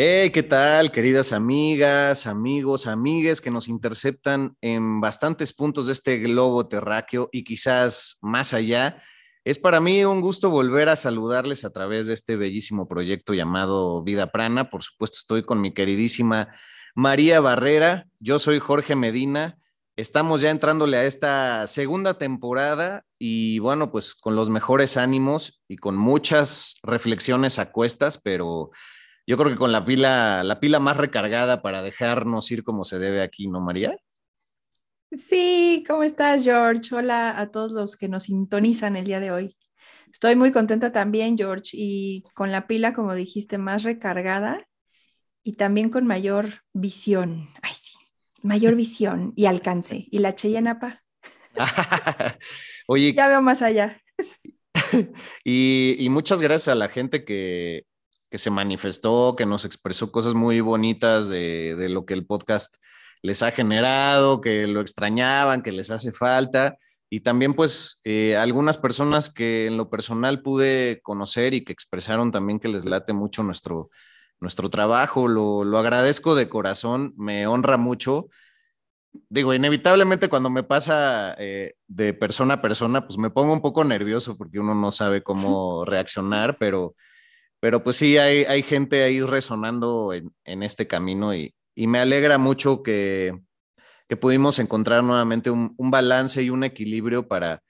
[0.00, 6.18] Hey, ¿qué tal, queridas amigas, amigos, amigues que nos interceptan en bastantes puntos de este
[6.18, 9.02] globo terráqueo y quizás más allá?
[9.42, 14.04] Es para mí un gusto volver a saludarles a través de este bellísimo proyecto llamado
[14.04, 14.70] Vida Prana.
[14.70, 16.54] Por supuesto, estoy con mi queridísima
[16.94, 18.06] María Barrera.
[18.20, 19.58] Yo soy Jorge Medina.
[19.96, 25.76] Estamos ya entrándole a esta segunda temporada y bueno, pues con los mejores ánimos y
[25.76, 28.70] con muchas reflexiones a cuestas, pero
[29.28, 32.98] yo creo que con la pila, la pila más recargada para dejarnos ir como se
[32.98, 33.94] debe aquí, ¿no, María?
[35.12, 36.94] Sí, ¿cómo estás, George?
[36.94, 39.58] Hola a todos los que nos sintonizan el día de hoy.
[40.10, 44.66] Estoy muy contenta también, George, y con la pila, como dijiste, más recargada
[45.42, 47.50] y también con mayor visión.
[47.60, 47.98] Ay, sí,
[48.42, 50.06] mayor visión y alcance.
[50.10, 51.02] ¿Y la Cheyenapa?
[52.88, 53.12] Oye.
[53.12, 54.00] Ya veo más allá.
[55.44, 57.84] y, y muchas gracias a la gente que,
[58.30, 62.76] que se manifestó, que nos expresó cosas muy bonitas de, lo que el podcast
[63.22, 66.76] les ha generado, que lo extrañaban, que les hace falta.
[67.10, 72.30] Y también pues eh, algunas personas que en lo personal pude conocer y que expresaron
[72.30, 73.90] también que les late mucho nuestro,
[74.40, 75.26] nuestro trabajo.
[75.26, 78.28] Lo, agradezco de corazón, me honra mucho.
[79.30, 83.84] Digo, inevitablemente cuando me pasa eh, de persona a persona, pues me pongo un poco
[83.84, 86.94] nervioso porque uno no sabe cómo reaccionar, pero
[87.60, 92.82] pero pues sí, hay, hay gente ahí resonando en, este camino y, me alegra mucho
[92.82, 93.38] que,
[94.20, 97.62] pudimos encontrar nuevamente un, balance y un equilibrio para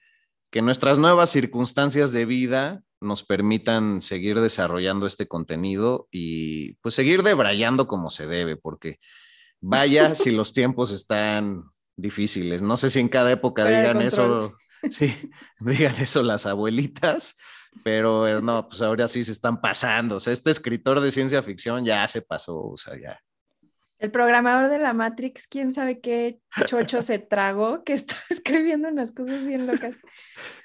[0.51, 7.23] que nuestras nuevas circunstancias de vida nos permitan seguir desarrollando este contenido y pues seguir
[7.23, 8.99] debrayando como se debe, porque
[9.61, 11.65] vaya si los tiempos están
[11.95, 12.61] difíciles.
[12.61, 14.55] No sé si en cada época digan eso,
[14.89, 15.13] sí,
[15.59, 17.35] digan eso las abuelitas,
[17.83, 20.17] pero eh, no, pues ahora sí se están pasando.
[20.17, 23.19] O sea, este escritor de ciencia ficción ya se pasó, o sea, ya.
[23.97, 29.11] El programador de la Matrix, quién sabe qué chocho se tragó, que está escribiendo unas
[29.11, 29.95] cosas bien locas.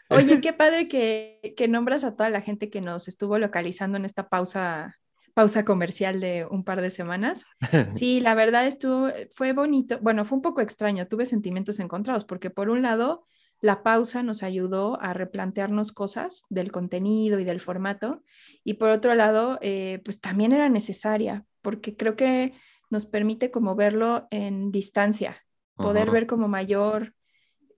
[0.08, 4.04] Oye, qué padre que, que nombras a toda la gente que nos estuvo localizando en
[4.04, 4.96] esta pausa
[5.34, 7.44] pausa comercial de un par de semanas.
[7.92, 12.50] Sí, la verdad estuvo, fue bonito, bueno, fue un poco extraño, tuve sentimientos encontrados, porque
[12.50, 13.26] por un lado,
[13.60, 18.22] la pausa nos ayudó a replantearnos cosas del contenido y del formato.
[18.62, 22.52] Y por otro lado, eh, pues también era necesaria, porque creo que
[22.90, 25.42] nos permite como verlo en distancia,
[25.76, 27.14] poder ver como mayor,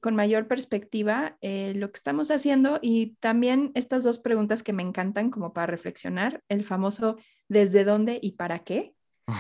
[0.01, 2.81] con mayor perspectiva eh, lo que estamos haciendo.
[2.83, 7.17] Y también estas dos preguntas que me encantan como para reflexionar, el famoso
[7.49, 8.96] desde dónde y para qué,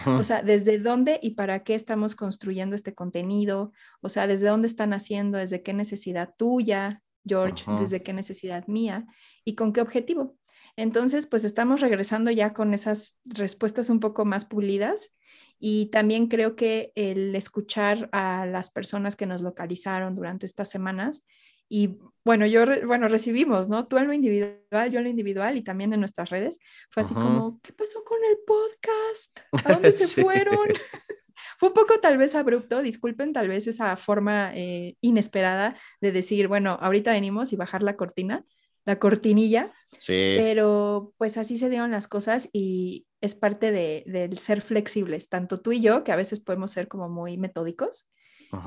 [0.06, 4.68] o sea, desde dónde y para qué estamos construyendo este contenido, o sea, desde dónde
[4.68, 9.06] están haciendo, desde qué necesidad tuya, George, desde qué necesidad mía
[9.44, 10.36] y con qué objetivo.
[10.76, 15.12] Entonces, pues estamos regresando ya con esas respuestas un poco más pulidas
[15.58, 21.24] y también creo que el escuchar a las personas que nos localizaron durante estas semanas
[21.68, 23.86] y bueno, yo, bueno, recibimos, ¿no?
[23.86, 26.58] Tú en lo individual, yo en lo individual y también en nuestras redes.
[26.90, 29.40] Fue así como, ¿qué pasó con el podcast?
[29.64, 30.58] ¿A dónde se fueron?
[31.58, 36.48] Fue un poco tal vez abrupto, disculpen tal vez esa forma eh, inesperada de decir,
[36.48, 38.44] bueno, ahorita venimos y bajar la cortina,
[38.84, 39.72] la cortinilla.
[39.98, 40.34] Sí.
[40.36, 45.60] Pero pues así se dieron las cosas y es parte de, del ser flexibles, tanto
[45.60, 48.08] tú y yo, que a veces podemos ser como muy metódicos,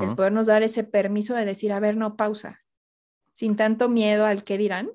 [0.02, 2.60] el podernos dar ese permiso de decir, a ver, no, pausa,
[3.39, 4.89] sin tanto miedo al qué dirán.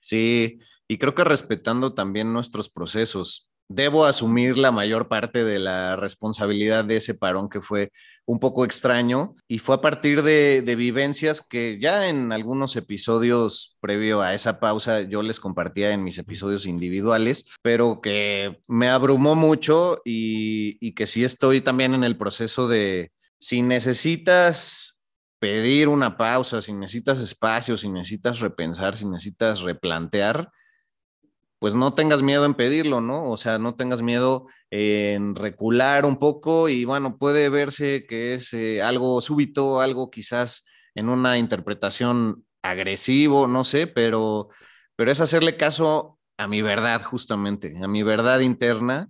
[0.00, 3.50] Sí, y creo que respetando también nuestros procesos.
[3.68, 7.90] Debo asumir la mayor parte de la responsabilidad de ese parón que fue
[8.24, 14.22] un poco extraño y fue a partir de, vivencias que ya en algunos episodios previo
[14.22, 20.00] a esa pausa yo les compartía en mis episodios individuales, pero que me abrumó mucho
[20.02, 24.95] y, y que sí estoy también en el proceso de, si necesitas
[25.38, 30.50] pedir una pausa, si necesitas espacio, si necesitas repensar, si necesitas replantear,
[31.58, 33.30] pues no tengas miedo en pedirlo, ¿no?
[33.30, 38.52] O sea, no tengas miedo en recular un poco y bueno, puede verse que es
[38.52, 44.48] eh, algo súbito, algo quizás en una interpretación agresivo, no sé, pero,
[44.96, 49.08] pero es hacerle caso a mi verdad, justamente, a mi verdad interna.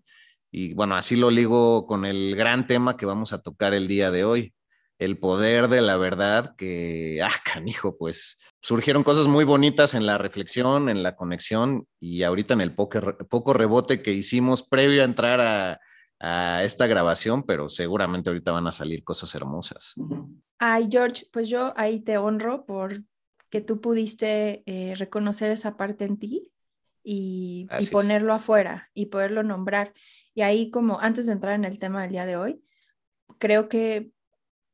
[0.51, 4.11] Y bueno, así lo ligo con el gran tema que vamos a tocar el día
[4.11, 4.55] de hoy,
[4.99, 10.19] el poder de la verdad, que, ah, canijo, pues surgieron cosas muy bonitas en la
[10.19, 15.05] reflexión, en la conexión y ahorita en el poco, poco rebote que hicimos previo a
[15.05, 15.81] entrar a,
[16.19, 19.95] a esta grabación, pero seguramente ahorita van a salir cosas hermosas.
[20.59, 23.03] Ay, George, pues yo ahí te honro por
[23.51, 26.51] que tú pudiste eh, reconocer esa parte en ti
[27.05, 29.93] y, y, ponerlo afuera y poderlo nombrar.
[30.35, 32.65] Y ahí como antes de entrar en el tema del día de hoy,
[33.39, 34.11] creo que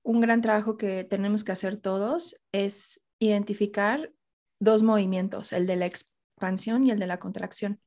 [0.02, 4.12] un gran trabajo que tenemos que hacer todos es identificar
[4.60, 7.80] dos movimientos, el de la expansión y el de la contracción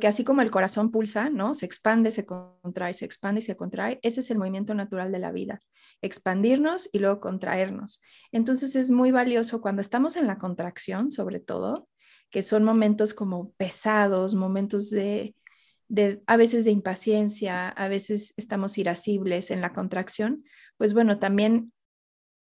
[0.00, 1.54] que así como el corazón pulsa, ¿no?
[1.54, 4.00] Se expande, se contrae, se expande y se contrae.
[4.02, 5.60] Ese es el movimiento natural de la vida.
[6.02, 8.00] Expandirnos y luego contraernos.
[8.32, 11.88] Entonces es muy valioso cuando estamos en la contracción, sobre todo,
[12.30, 15.36] que son momentos como pesados, momentos de,
[15.86, 20.44] de a veces de impaciencia, a veces estamos irascibles en la contracción,
[20.76, 21.72] pues bueno, también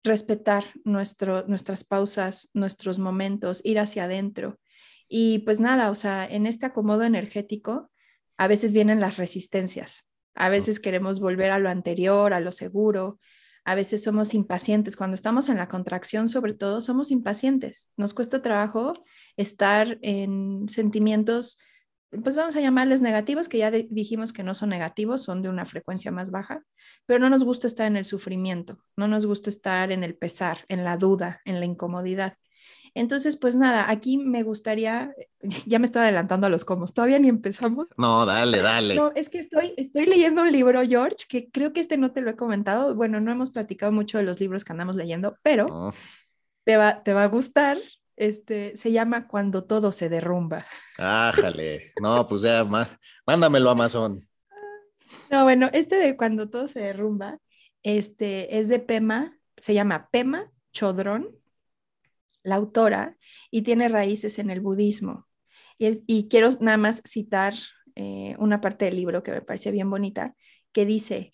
[0.04, 4.60] respetar nuestro, nuestras pausas, nuestros momentos, ir hacia adentro
[5.08, 7.92] y pues nada, o sea, en este acomodo energético
[8.38, 10.06] a veces vienen las resistencias,
[10.36, 13.20] a veces queremos volver a lo anterior, a lo seguro,
[13.64, 14.96] a veces somos impacientes.
[14.96, 17.92] Cuando estamos en la contracción, sobre todo, somos impacientes.
[17.96, 18.94] Nos cuesta trabajo
[19.38, 21.60] estar en sentimientos,
[22.24, 25.66] pues vamos a llamarles negativos, que ya dijimos que no son negativos, son de una
[25.66, 26.64] frecuencia más baja,
[27.06, 30.60] pero no nos gusta estar en el sufrimiento, no nos gusta estar en el pesar,
[30.68, 32.38] en la duda, en la incomodidad.
[32.94, 35.14] Entonces, pues nada, aquí me gustaría,
[35.66, 37.88] ya me estoy adelantando a los comos, todavía ni empezamos.
[37.98, 38.96] No, dale, dale.
[38.96, 42.22] No, es que estoy, estoy leyendo un libro, George, que creo que este no te
[42.22, 42.94] lo he comentado.
[42.94, 45.94] Bueno, no hemos platicado mucho de los libros que andamos leyendo, pero
[46.66, 47.78] te, va, te va a gustar.
[48.22, 50.68] Este, se llama Cuando todo se derrumba.
[51.00, 52.64] Ájale, no, pues ya,
[53.26, 54.28] mándamelo a Amazon.
[55.32, 57.40] No, bueno, este de Cuando todo se derrumba,
[57.82, 61.42] este, es de Pema, se llama Pema Chodrón
[62.44, 63.18] la autora,
[63.50, 65.28] y tiene raíces en el budismo.
[65.80, 67.56] Y, quiero nada más citar
[67.96, 70.36] eh, una parte del libro que me parece bien bonita,
[70.72, 71.34] que dice,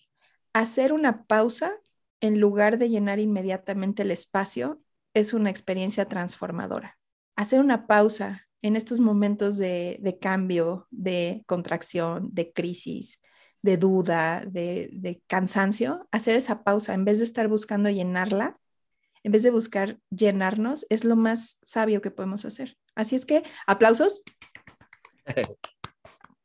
[0.54, 1.74] hacer una pausa
[2.20, 4.80] en lugar de llenar inmediatamente el espacio
[5.14, 6.98] es una experiencia transformadora.
[7.36, 13.20] Hacer una pausa en estos momentos de, cambio, de contracción, de crisis,
[13.62, 18.58] de duda, de, de, cansancio, hacer esa pausa en vez de estar buscando llenarla,
[19.22, 22.76] en vez de buscar llenarnos, es lo más sabio que podemos hacer.
[22.94, 24.22] Así es que, aplausos.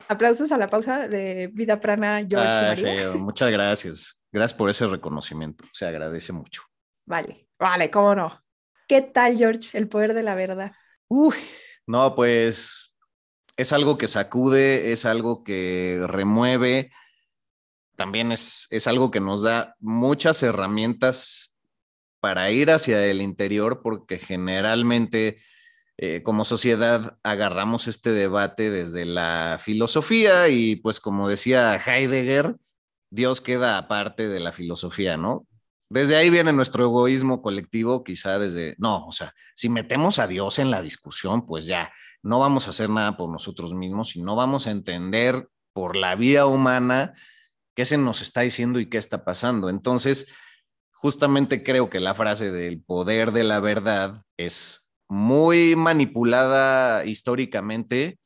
[0.08, 3.04] aplausos a la pausa de Vida Prana, George.
[3.04, 4.22] Ah, muchas gracias.
[4.32, 5.64] Gracias por ese reconocimiento.
[5.72, 6.64] Se agradece mucho.
[7.06, 8.43] Vale, vale, cómo no.
[8.88, 9.78] ¿Qué tal, George?
[9.78, 10.74] El poder de la verdad.
[11.88, 12.96] No, pues
[13.58, 16.92] es algo que sacude, es algo que remueve,
[17.96, 21.54] también es, es algo que nos da muchas herramientas
[22.20, 25.38] para ir hacia el interior, porque generalmente
[25.98, 32.56] eh, como sociedad agarramos este debate desde la filosofía y pues como decía Heidegger,
[33.12, 35.46] Dios queda aparte de la filosofía, ¿no?
[35.94, 40.58] Desde ahí viene nuestro egoísmo colectivo, quizá desde, no, o sea, si metemos a Dios
[40.58, 44.36] en la discusión, pues ya, no vamos a hacer nada por nosotros mismos y no
[44.36, 47.14] vamos a entender por la vía humana
[47.76, 49.70] qué se nos está diciendo y qué está pasando.
[49.70, 50.34] Entonces,
[50.94, 58.18] justamente creo que la frase del poder de la verdad es muy manipulada históricamente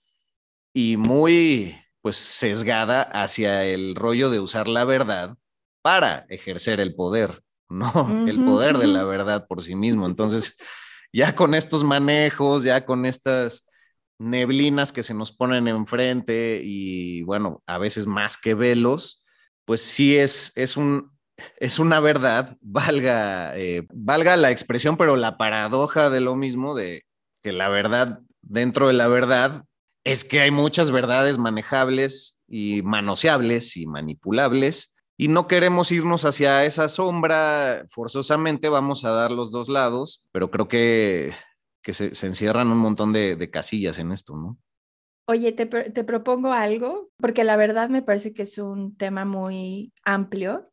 [0.73, 5.35] y muy pues sesgada hacia el rollo de usar la verdad
[5.81, 7.91] para ejercer el poder, no
[8.27, 10.05] el poder de la verdad por sí mismo.
[10.07, 10.57] Entonces,
[11.13, 13.67] ya con estos manejos, ya con estas
[14.19, 19.23] neblinas que se nos ponen enfrente y bueno, a veces más que velos,
[19.65, 21.11] pues sí es, es un
[21.57, 27.05] es una verdad, valga, eh, valga la expresión, pero la paradoja de lo mismo, de
[27.43, 29.63] que la verdad dentro de la verdad
[30.03, 36.63] es que hay muchas verdades manejables y manoseables y manipulables y no queremos irnos hacia
[36.65, 41.33] esa sombra, forzosamente vamos a dar los dos lados, pero creo que,
[41.81, 44.57] que se, encierran un montón de, casillas en esto, ¿no?
[45.29, 49.91] Oye, te, te, propongo algo, porque la verdad me parece que es un tema muy
[50.05, 50.71] amplio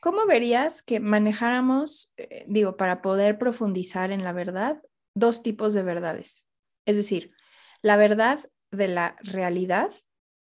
[0.00, 4.82] ¿Cómo verías que manejáramos, eh, digo, para poder profundizar en la verdad,
[5.14, 6.46] dos tipos de verdades?
[6.86, 7.32] Es decir,
[7.82, 9.92] la verdad de la realidad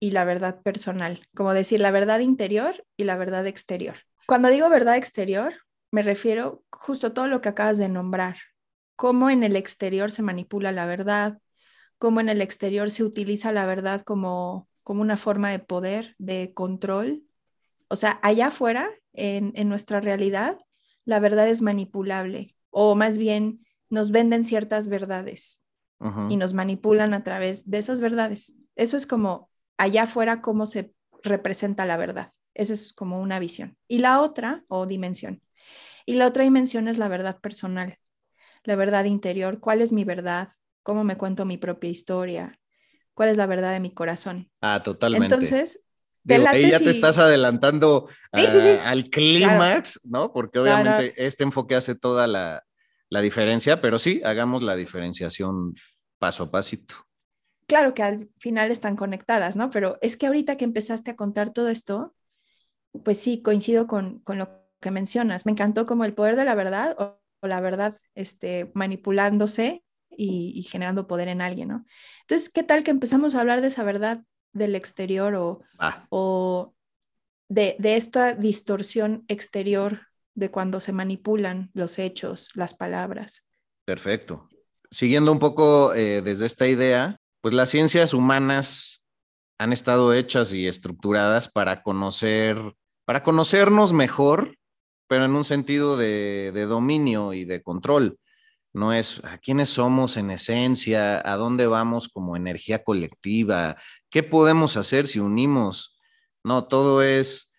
[0.01, 3.97] y la verdad personal, como decir, la verdad interior y la verdad exterior.
[4.25, 5.53] Cuando digo verdad exterior,
[5.91, 8.37] me refiero justo a todo lo que acabas de nombrar,
[8.95, 11.37] cómo en el exterior se manipula la verdad,
[11.99, 16.51] cómo en el exterior se utiliza la verdad como, como una forma de poder, de
[16.55, 17.21] control.
[17.87, 20.57] O sea, allá afuera, en, en nuestra realidad,
[21.05, 25.59] la verdad es manipulable, o más bien nos venden ciertas verdades
[26.29, 28.55] y nos manipulan a través de esas verdades.
[28.75, 29.50] Eso es como
[29.81, 32.33] allá afuera cómo se representa la verdad.
[32.53, 33.77] Esa es como una visión.
[33.87, 35.41] Y la otra, o dimensión.
[36.05, 37.97] Y la otra dimensión es la verdad personal,
[38.63, 39.59] la verdad interior.
[39.59, 40.49] ¿Cuál es mi verdad?
[40.83, 42.59] ¿Cómo me cuento mi propia historia?
[43.15, 44.51] ¿Cuál es la verdad de mi corazón?
[44.61, 45.33] Ah, totalmente.
[45.33, 45.79] Entonces,
[46.47, 50.31] ahí ya te estás adelantando al clímax, ¿no?
[50.31, 52.63] Porque obviamente este enfoque hace toda la,
[53.09, 55.73] la diferencia, pero sí, hagamos la diferenciación
[56.19, 56.95] paso a pasito.
[57.71, 59.69] Claro que al final están conectadas, ¿no?
[59.69, 62.13] Pero es que ahorita que empezaste a contar todo esto,
[63.05, 64.49] pues sí, coincido con, con lo
[64.81, 65.45] que mencionas.
[65.45, 71.07] Me encantó como el poder de la verdad o, la verdad este, manipulándose y, generando
[71.07, 71.85] poder en alguien, ¿no?
[72.23, 75.61] Entonces, ¿qué tal que empezamos a hablar de esa verdad del exterior o,
[76.09, 76.75] o
[77.47, 83.45] de, de, esta distorsión exterior de cuando se manipulan los hechos, las palabras.
[83.85, 84.49] Perfecto.
[84.89, 89.05] Siguiendo un poco eh, desde esta idea, pues las ciencias humanas
[89.59, 92.57] han estado hechas y estructuradas para conocer,
[93.05, 94.57] para conocernos mejor,
[95.07, 98.17] pero en un sentido de, de dominio y de control.
[98.73, 103.75] No es a quiénes somos en esencia, a dónde vamos como energía colectiva,
[104.09, 105.99] qué podemos hacer si unimos.
[106.43, 107.51] No, todo es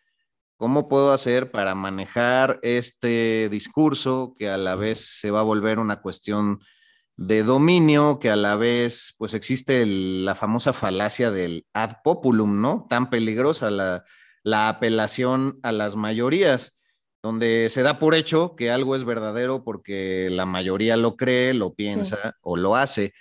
[0.63, 5.81] ¿Cómo puedo hacer para manejar este discurso que a la vez se va a volver
[5.81, 6.61] una cuestión
[7.27, 12.87] de dominio, que a la vez pues existe la famosa falacia del ad populum, ¿no?
[12.89, 14.05] Tan peligrosa la,
[14.69, 16.81] apelación a las mayorías,
[17.23, 21.75] donde se da por hecho que algo es verdadero porque la mayoría lo cree, lo
[21.75, 23.15] piensa o lo hace.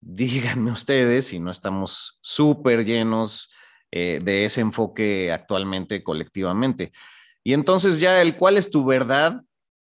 [0.00, 3.50] Díganme ustedes si no estamos súper llenos
[3.90, 6.90] eh, de ese enfoque actualmente colectivamente.
[7.44, 9.42] Y entonces ya el cuál es tu verdad,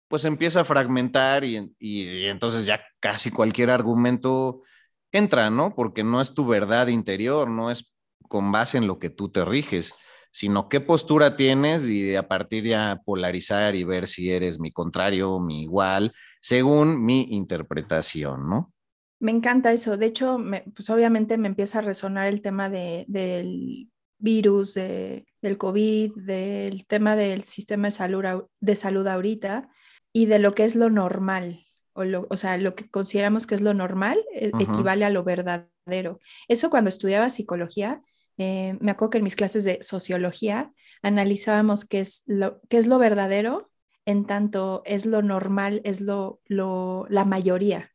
[0.09, 4.63] pues empieza a fragmentar y, y, entonces ya casi cualquier argumento
[5.11, 5.75] entra, ¿no?
[5.75, 7.93] Porque no es tu verdad interior, no es
[8.27, 9.93] con base en lo que tú te riges,
[10.31, 15.39] sino qué postura tienes y a partir ya polarizar y ver si eres mi contrario,
[15.39, 16.11] mi igual,
[16.41, 18.73] según mi interpretación, ¿no?
[19.19, 19.95] Me encanta eso.
[19.95, 20.39] De hecho,
[20.75, 27.43] pues obviamente me empieza a resonar el tema del virus, del COVID, del tema del
[27.43, 29.69] sistema de salud, de salud ahorita
[30.13, 31.65] y de lo que es lo normal.
[31.93, 36.19] O, o sea, lo que consideramos que es lo normal e, equivale a lo verdadero.
[36.47, 38.01] Eso cuando estudiaba psicología,
[38.37, 42.87] eh, me acuerdo que en mis clases de sociología analizábamos qué es lo, qué es
[42.87, 43.69] lo verdadero
[44.05, 47.91] en tanto es lo normal, es lo, lo la mayoría.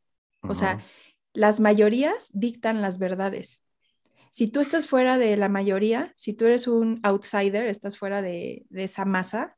[0.47, 0.85] O sea,
[1.33, 3.63] las mayorías dictan las verdades.
[4.31, 8.65] Si tú estás fuera de la mayoría, si tú eres un outsider, estás fuera de,
[8.71, 9.57] esa masa,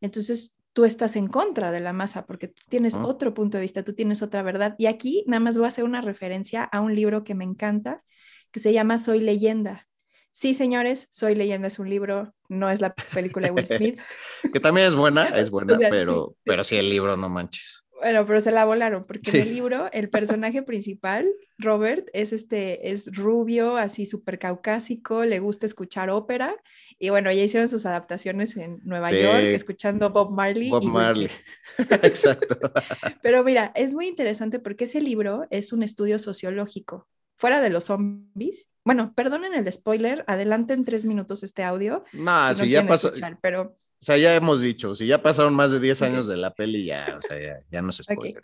[0.00, 3.82] entonces tú estás en contra de la masa porque tú tienes otro punto de vista,
[3.82, 4.76] tú tienes otra verdad.
[4.78, 8.04] Y aquí nada más voy a hacer una referencia a un libro que me encanta,
[8.52, 9.88] que se llama Soy leyenda.
[10.30, 14.00] Sí, señores, Soy leyenda es un libro, no es la película de Will Smith.
[14.52, 16.42] que también es buena, es buena, pero, sí.
[16.44, 17.84] pero sí el libro, no manches.
[18.00, 22.92] Bueno, pero se la volaron, porque en el libro el personaje principal, Robert, es este,
[22.92, 26.54] es rubio, así súper caucásico, le gusta escuchar ópera,
[26.98, 30.70] y bueno, ya hicieron sus adaptaciones en Nueva York, escuchando Bob Marley.
[30.70, 31.30] Bob Marley,
[32.02, 32.58] exacto.
[33.22, 37.84] Pero mira, es muy interesante porque ese libro es un estudio sociológico, fuera de los
[37.84, 38.68] zombies.
[38.84, 42.04] Bueno, perdonen el spoiler, adelanten tres minutos este audio.
[42.12, 43.12] No, si, ya pasó.
[43.40, 46.54] pero o sea, ya hemos dicho, si ya pasaron más de 10 años de la
[46.54, 48.42] peli, ya, o sea, ya, no se spoiler.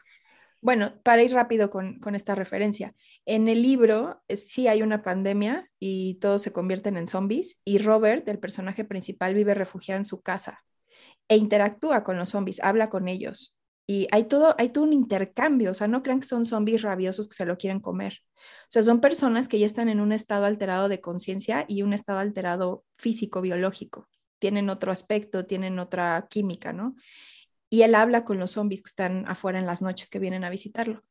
[0.65, 2.95] Bueno, para ir rápido con, con, esta referencia,
[3.27, 7.77] en el libro eh, sí hay una pandemia y todos se convierten en zombies y
[7.77, 10.65] Robert, el personaje principal, vive refugiado en su casa
[11.29, 13.55] e interactúa con los zombies, habla con ellos
[13.87, 17.29] y hay todo, hay todo un intercambio, o sea, no crean que son zombies rabiosos
[17.29, 18.23] que se lo quieren comer.
[18.35, 21.93] O sea, son personas que ya están en un estado alterado de conciencia y un
[21.93, 24.09] estado alterado físico, biológico
[24.45, 26.97] tienen otro aspecto, tienen otra química, ¿no?
[27.75, 30.49] Y él habla con los zombies que están afuera en las noches que vienen a
[30.49, 31.03] visitarlo.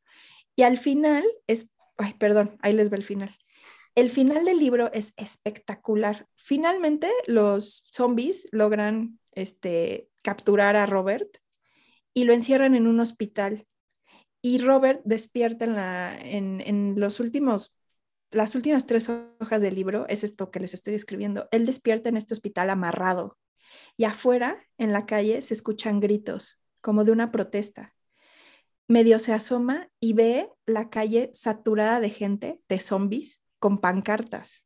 [0.56, 1.68] Y al final es,
[1.98, 3.38] ay, perdón, ahí les ve el final.
[3.96, 6.26] El final del libro es espectacular.
[6.38, 11.40] Finalmente los zombies logran este, capturar a Robert
[12.14, 13.68] y lo encierran en un hospital.
[14.42, 17.76] Y Robert despierta en, la, en, en los últimos
[18.32, 21.50] las últimas tres hojas del libro es esto que les estoy escribiendo.
[21.52, 23.38] Él despierta en este hospital amarrado
[23.98, 27.94] y afuera, en la calle, se escuchan gritos, como de una protesta.
[28.88, 34.64] medio se asoma y ve la calle saturada de gente, de zombies, con pancartas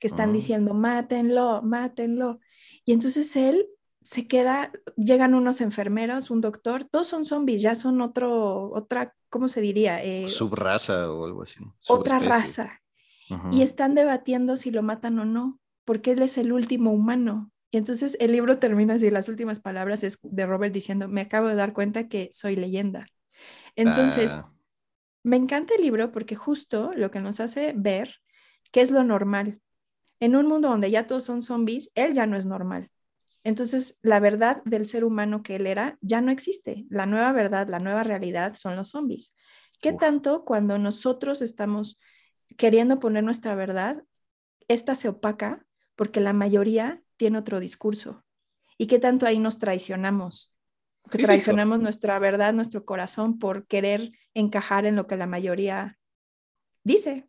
[0.00, 0.32] que están Ah.
[0.32, 2.40] diciendo, mátenlo, mátenlo.
[2.86, 3.66] Y entonces él
[4.02, 9.46] se queda, llegan unos enfermeros, un doctor, todos son zombies, ya son otro, otra, ¿cómo
[9.48, 10.02] se diría?
[10.02, 11.60] Eh, Subraza o algo así.
[11.88, 12.80] otra raza.
[13.52, 17.51] Y están debatiendo si lo matan o no, porque él es el último humano.
[17.72, 21.48] Y entonces el libro termina así, las últimas palabras es de Robert diciendo, me acabo
[21.48, 23.06] de dar cuenta que soy leyenda.
[23.76, 24.52] Entonces, Ah,
[25.24, 28.16] me encanta el libro porque justo lo que nos hace ver
[28.72, 29.60] qué es lo normal.
[30.20, 32.90] En un mundo donde ya todos son zombies, él ya no es normal.
[33.44, 36.84] Entonces, la verdad del ser humano que él era ya no existe.
[36.90, 39.32] La nueva verdad, la nueva realidad son los zombies.
[39.80, 40.00] ¿Qué Uf.
[40.00, 41.98] tanto cuando nosotros estamos
[42.56, 44.04] queriendo poner nuestra verdad,
[44.68, 45.64] esta se opaca
[45.96, 48.24] porque la mayoría tiene otro discurso?
[48.78, 50.52] ¿Y qué tanto ahí nos traicionamos?
[51.10, 55.98] Que traicionamos nuestra verdad, nuestro corazón por querer encajar en lo que la mayoría
[56.84, 57.28] dice.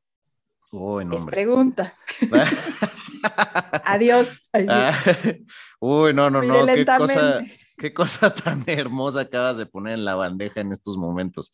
[0.72, 1.98] uy, no, Es pregunta.
[3.86, 4.42] Adiós.
[4.54, 4.98] Ah,
[5.80, 6.66] Uy, no, no, no.
[6.66, 7.46] Qué cosa,
[7.78, 11.54] qué cosa tan hermosa acabas de poner en la bandeja en estos momentos.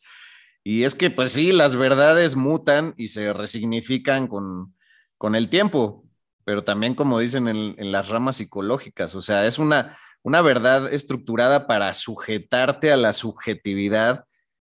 [0.62, 4.74] Y es que, pues sí, las verdades mutan y se resignifican con,
[5.16, 6.04] con el tiempo,
[6.44, 10.92] pero también, como dicen en, en las ramas psicológicas, o sea, es una, una verdad
[10.92, 14.24] estructurada para sujetarte a la subjetividad,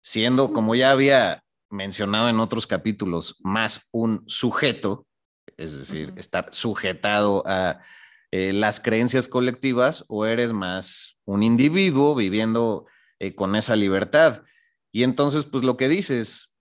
[0.02, 5.06] siendo, como ya había mencionado en otros capítulos, más un sujeto,
[5.56, 7.80] es decir, estar sujetado a
[8.30, 12.86] eh, las creencias colectivas o eres más un individuo viviendo
[13.18, 14.42] eh, con esa libertad.
[14.90, 16.54] Y entonces, pues lo que dices,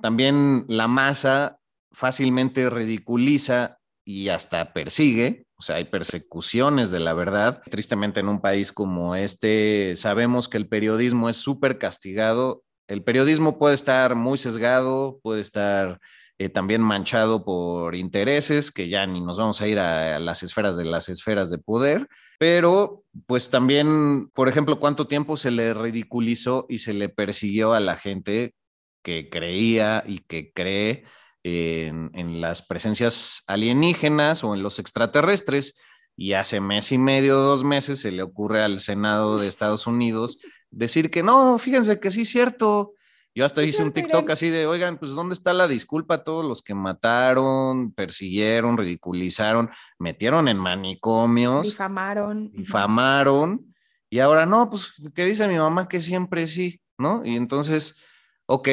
[0.00, 1.58] también la masa
[1.90, 7.62] fácilmente ridiculiza y hasta persigue, o sea, hay persecuciones de la verdad.
[7.70, 12.64] Tristemente en un país como este, sabemos que el periodismo es súper castigado.
[12.88, 16.00] El periodismo puede estar muy sesgado, puede estar
[16.38, 20.42] eh, también manchado por intereses, que ya ni nos vamos a ir a, a, las
[20.42, 22.08] esferas de las esferas de poder,
[22.40, 27.78] pero pues también, por ejemplo, cuánto tiempo se le ridiculizó y se le persiguió a
[27.78, 28.56] la gente
[29.04, 31.04] que creía y que cree
[31.44, 35.80] en, en las presencias alienígenas o en los extraterrestres.
[36.16, 40.38] Y hace mes y medio, dos meses, se le ocurre al Senado de Estados Unidos
[40.70, 42.94] decir que no, fíjense que sí es cierto,
[43.34, 46.44] yo hasta hice un TikTok así de, oigan, pues ¿dónde está la disculpa a todos
[46.44, 53.74] los que mataron, persiguieron, ridiculizaron, metieron en manicomios, difamaron, difamaron,
[54.10, 57.24] y ahora no, pues que dice mi mamá que siempre sí, ¿no?
[57.24, 57.96] Y entonces,
[58.46, 58.68] ok,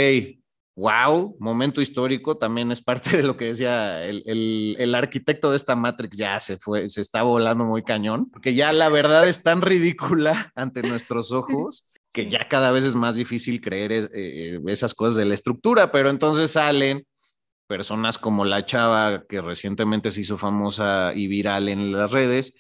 [0.80, 5.58] wow, momento histórico, también es parte de lo que decía el, el, el, arquitecto de
[5.58, 9.44] esta Matrix, ya se fue, se está volando muy cañón, porque ya la verdad es
[9.44, 14.94] tan ridícula ante nuestros ojos que ya cada vez es más difícil creer eh, esas
[14.94, 17.06] cosas de la estructura, pero entonces salen
[17.68, 22.58] personas como la chava que recientemente se hizo famosa y viral en las redes,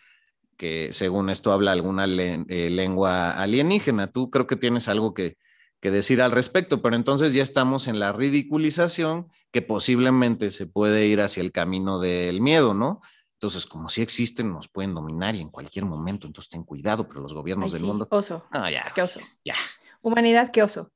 [0.58, 4.12] que según esto habla alguna le eh, lengua alienígena.
[4.12, 5.38] Tú creo que tienes algo que,
[5.80, 11.06] que decir al respecto, pero entonces ya estamos en la ridiculización que posiblemente se puede
[11.06, 13.02] ir hacia el camino del miedo, ¿no?
[13.34, 17.22] Entonces, como si existen, nos pueden dominar y en cualquier momento, entonces ten cuidado, pero
[17.22, 18.08] los gobiernos Ay, del sí, mundo.
[18.12, 18.46] Oso.
[18.52, 18.92] No, ya.
[18.94, 19.22] Qué oso.
[19.46, 19.56] Ya.
[20.02, 20.92] Humanidad, qué oso.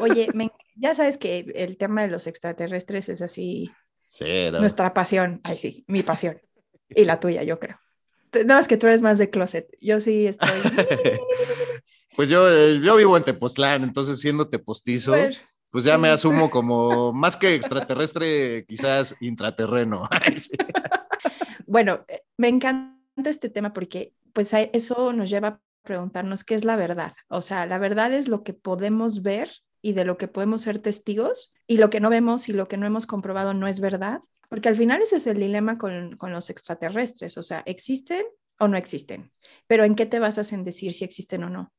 [0.00, 3.70] Oye, me, ya sabes que el tema de los extraterrestres es así.
[4.06, 4.58] Cero.
[4.58, 5.40] Nuestra pasión.
[5.44, 6.40] Ay, sí, mi pasión.
[6.88, 7.78] Y la tuya, yo creo.
[8.32, 9.68] Nada más que tú eres más de closet.
[9.80, 10.48] Yo sí estoy.
[12.16, 15.36] pues yo, eh, yo vivo en Tepoztlán, entonces siendo tepostizo, Bueno,
[15.70, 20.08] pues ya me asumo como más que extraterrestre, quizás intraterreno.
[20.10, 20.56] Ay, sí.
[21.66, 26.64] Bueno, eh, me encanta este tema porque pues eso nos lleva a preguntarnos qué es
[26.64, 27.14] la verdad.
[27.28, 29.50] O sea, la verdad es lo que podemos ver
[29.82, 32.76] y de lo que podemos ser testigos y lo que no vemos y lo que
[32.76, 34.20] no hemos comprobado no es verdad.
[34.48, 37.36] Porque al final ese es el dilema con, con los extraterrestres.
[37.36, 38.24] O sea, ¿existen
[38.60, 39.32] o no existen?
[39.66, 41.72] Pero ¿en qué te basas en decir si existen o no?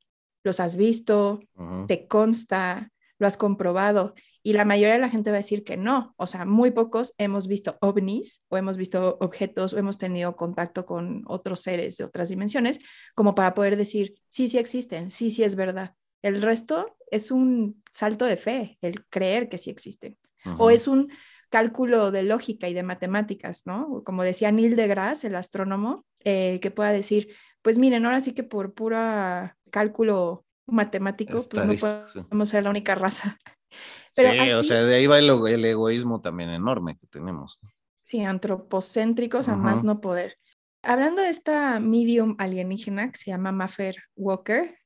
[0.45, 1.39] ¿Los has visto?
[1.87, 4.13] Te consta, lo has comprobado.
[4.43, 6.13] Y la mayoría de la gente va a decir que no.
[6.17, 10.85] O sea, muy pocos hemos visto ovnis o hemos visto objetos o hemos tenido contacto
[10.85, 12.77] con otros seres de otras dimensiones
[13.15, 15.95] como para poder decir, sí, sí existen, sí, sí es verdad.
[16.21, 20.15] El resto es un salto de fe, el creer que sí existen.
[20.59, 21.09] O es un
[21.49, 24.03] cálculo de lógica y de matemáticas, ¿no?
[24.03, 28.43] Como decía Neil deGrasse, el astrónomo, eh, que pueda decir, pues miren, ahora sí que
[28.43, 31.73] por pura cálculo matemático, pues no
[32.29, 33.39] podemos ser la única raza.
[34.15, 37.59] Pero sí, o sea, de ahí va el, ego- el egoísmo también enorme que tenemos.
[38.03, 40.37] Sí, antropocéntricos a más no poder.
[40.83, 44.77] Hablando de esta medium alienígena que se llama Maffer Walker,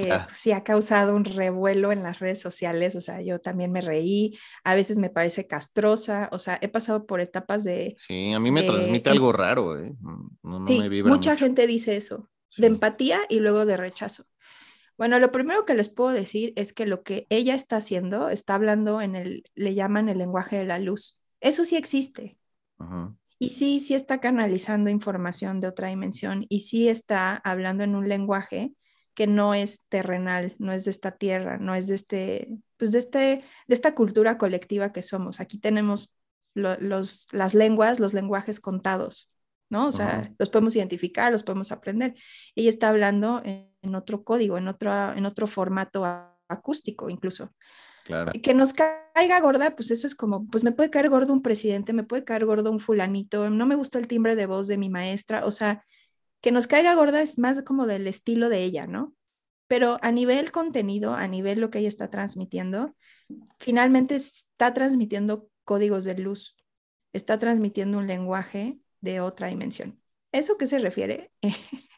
[0.00, 0.24] que Ah.
[0.26, 3.80] pues, sí ha causado un revuelo en las redes sociales, o sea, yo también me
[3.82, 8.40] reí, a veces me parece castrosa, o sea, he pasado por etapas de, Sí, a
[8.40, 9.92] mí me de transmite em- algo raro, ¿eh?
[10.00, 11.44] No, no sí, me vibra mucha mucho.
[11.44, 12.62] gente dice eso, Sí.
[12.62, 14.24] de empatía y luego de rechazo.
[14.98, 18.54] Bueno, lo primero que les puedo decir es que lo que ella está haciendo, está
[18.54, 21.18] hablando en el, le llaman el lenguaje de la luz.
[21.40, 22.38] Eso sí existe.
[22.78, 23.16] Ujú.
[23.38, 28.08] Y sí, sí está canalizando información de otra dimensión y sí está hablando en un
[28.08, 28.72] lenguaje
[29.14, 32.98] que no es terrenal, no es de esta tierra, no es de este, pues de
[32.98, 35.40] este, de esta cultura colectiva que somos.
[35.40, 36.12] Aquí tenemos
[36.54, 39.30] lo- los, las lenguas, los lenguajes contados,
[39.68, 39.88] ¿no?
[39.88, 42.14] O sea, los podemos identificar, los podemos aprender.
[42.54, 46.04] Ella está hablando en, en otro código, en otro, en otro formato
[46.48, 47.52] acústico incluso.
[48.04, 48.32] Claro.
[48.34, 51.40] Y que nos caiga gorda, pues eso es como, pues me puede caer gordo un
[51.40, 54.76] presidente, me puede caer gordo un fulanito, no me gustó el timbre de voz de
[54.76, 55.84] mi maestra, o sea,
[56.42, 59.14] que nos caiga gorda es más como del estilo de ella, ¿no?
[59.68, 62.94] Pero a nivel contenido, a nivel lo que ella está transmitiendo,
[63.58, 66.56] finalmente está transmitiendo códigos de luz,
[67.14, 69.98] está transmitiendo un lenguaje de otra dimensión.
[70.32, 71.30] ¿Eso qué se refiere?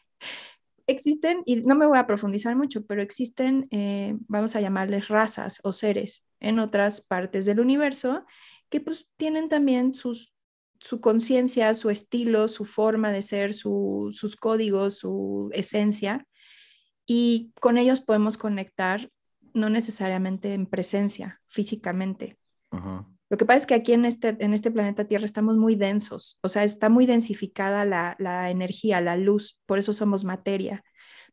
[0.87, 5.59] existen, y no me voy a profundizar mucho, pero existen, eh, vamos a llamarles razas
[5.63, 8.25] o seres en otras partes del universo
[8.69, 10.34] que pues tienen también sus,
[10.85, 16.27] su conciencia, su estilo, su forma de ser, su- sus códigos, su esencia,
[17.07, 19.09] y con ellos podemos conectar,
[19.53, 22.37] no necesariamente en presencia, físicamente.
[23.31, 26.37] Lo que pasa es que aquí en este, en este planeta Tierra estamos muy densos,
[26.43, 30.83] o sea, está muy densificada la, la energía, la luz, por eso somos materia.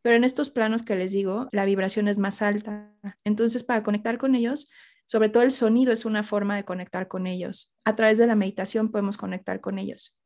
[0.00, 2.94] Pero en estos planos que les digo, la vibración es más alta.
[3.22, 4.70] Entonces, para conectar con ellos,
[5.06, 7.72] sobre todo el sonido es una forma de conectar con ellos.
[7.84, 10.16] A través de la meditación podemos conectar con ellos.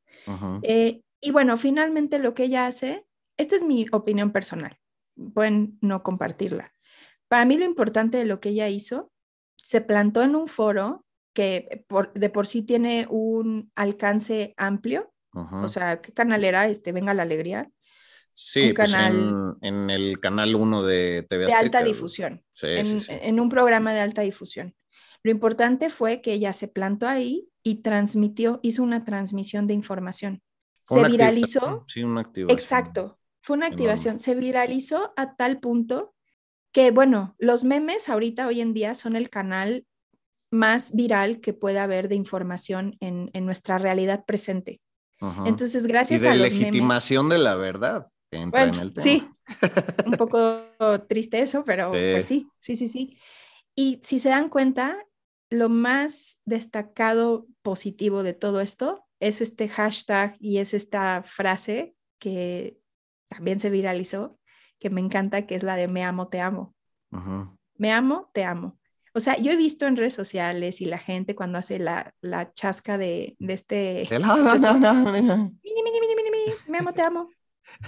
[0.63, 4.79] Eh, y bueno, finalmente lo que ella hace, esta es mi opinión personal,
[5.35, 6.73] pueden no compartirla.
[7.29, 9.11] Para mí lo importante de lo que ella hizo,
[9.57, 15.57] se plantó en un foro que por- de por sí tiene un alcance amplio, Ujú.
[15.57, 16.67] o sea, ¿qué canal era?
[16.69, 17.71] Este, Venga la Alegría,
[18.39, 21.59] sí, un pues canal- en, en el canal 1 de TV de Azteca.
[21.65, 21.93] alta güey.
[21.93, 23.13] difusión, Sí, en, sí, sí.
[23.13, 24.75] en un programa de alta difusión.
[25.23, 30.43] Lo importante fue que ella se plantó ahí y transmitió, hizo una transmisión de información.
[30.89, 32.57] Se viralizó Sí, una activación.
[32.59, 33.85] Exacto, fue una enorme.
[33.87, 34.21] activación.
[34.21, 36.15] Se viralizó a tal punto
[36.73, 39.85] que, bueno, los memes ahorita, hoy en día, son el canal
[40.53, 44.81] más viral que puede haber de información en, en nuestra realidad presente.
[45.21, 45.47] Ujú.
[45.47, 48.07] Entonces, y gracias de a los memes, legitimación de la verdad.
[48.37, 49.05] Que entra bueno, en el tema.
[49.05, 49.29] sí,
[50.07, 50.63] un poco
[51.09, 51.99] triste eso, pero Sí.
[52.13, 53.19] pues sí, sí, sí, sí.
[53.75, 54.97] Y si se dan cuenta,
[55.51, 62.79] lo más destacado positivo de todo esto es este hashtag y es esta frase que
[63.29, 64.39] también se viralizó,
[64.79, 66.75] que me encanta, que es la de me amo, te amo.
[67.79, 68.79] Me amo, te amo.
[69.15, 72.53] O sea, yo he visto en redes sociales y la gente cuando hace la, la
[72.53, 74.07] chasca de, de este...
[76.69, 77.31] Me amo, te amo.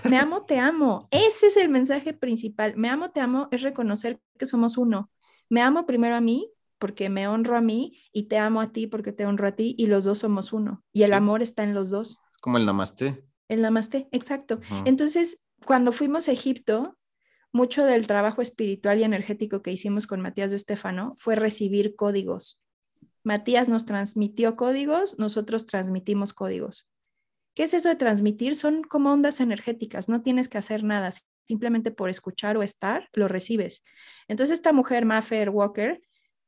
[0.08, 1.08] Me amo, te amo.
[1.10, 2.74] Ese es el mensaje principal.
[2.76, 5.10] Me amo, te amo es reconocer que somos uno.
[5.48, 8.86] Me amo primero a mí porque me honro a mí y te amo a ti
[8.86, 10.84] porque te honro a ti y los dos somos uno.
[10.92, 11.14] Y el Sí.
[11.16, 12.18] amor está en los dos.
[12.40, 13.24] Como el namaste.
[13.48, 14.60] El namaste, exacto.
[14.84, 16.96] Entonces, cuando fuimos a Egipto,
[17.50, 22.60] mucho del trabajo espiritual y energético que hicimos con Matías de Estefano fue recibir códigos.
[23.24, 26.86] Matías nos transmitió códigos, nosotros transmitimos códigos.
[27.58, 28.54] ¿Qué es eso de transmitir?
[28.54, 31.10] Son como ondas energéticas, no tienes que hacer nada,
[31.44, 33.82] simplemente por escuchar o estar, lo recibes.
[34.28, 36.00] Entonces esta mujer, Maffer Walker,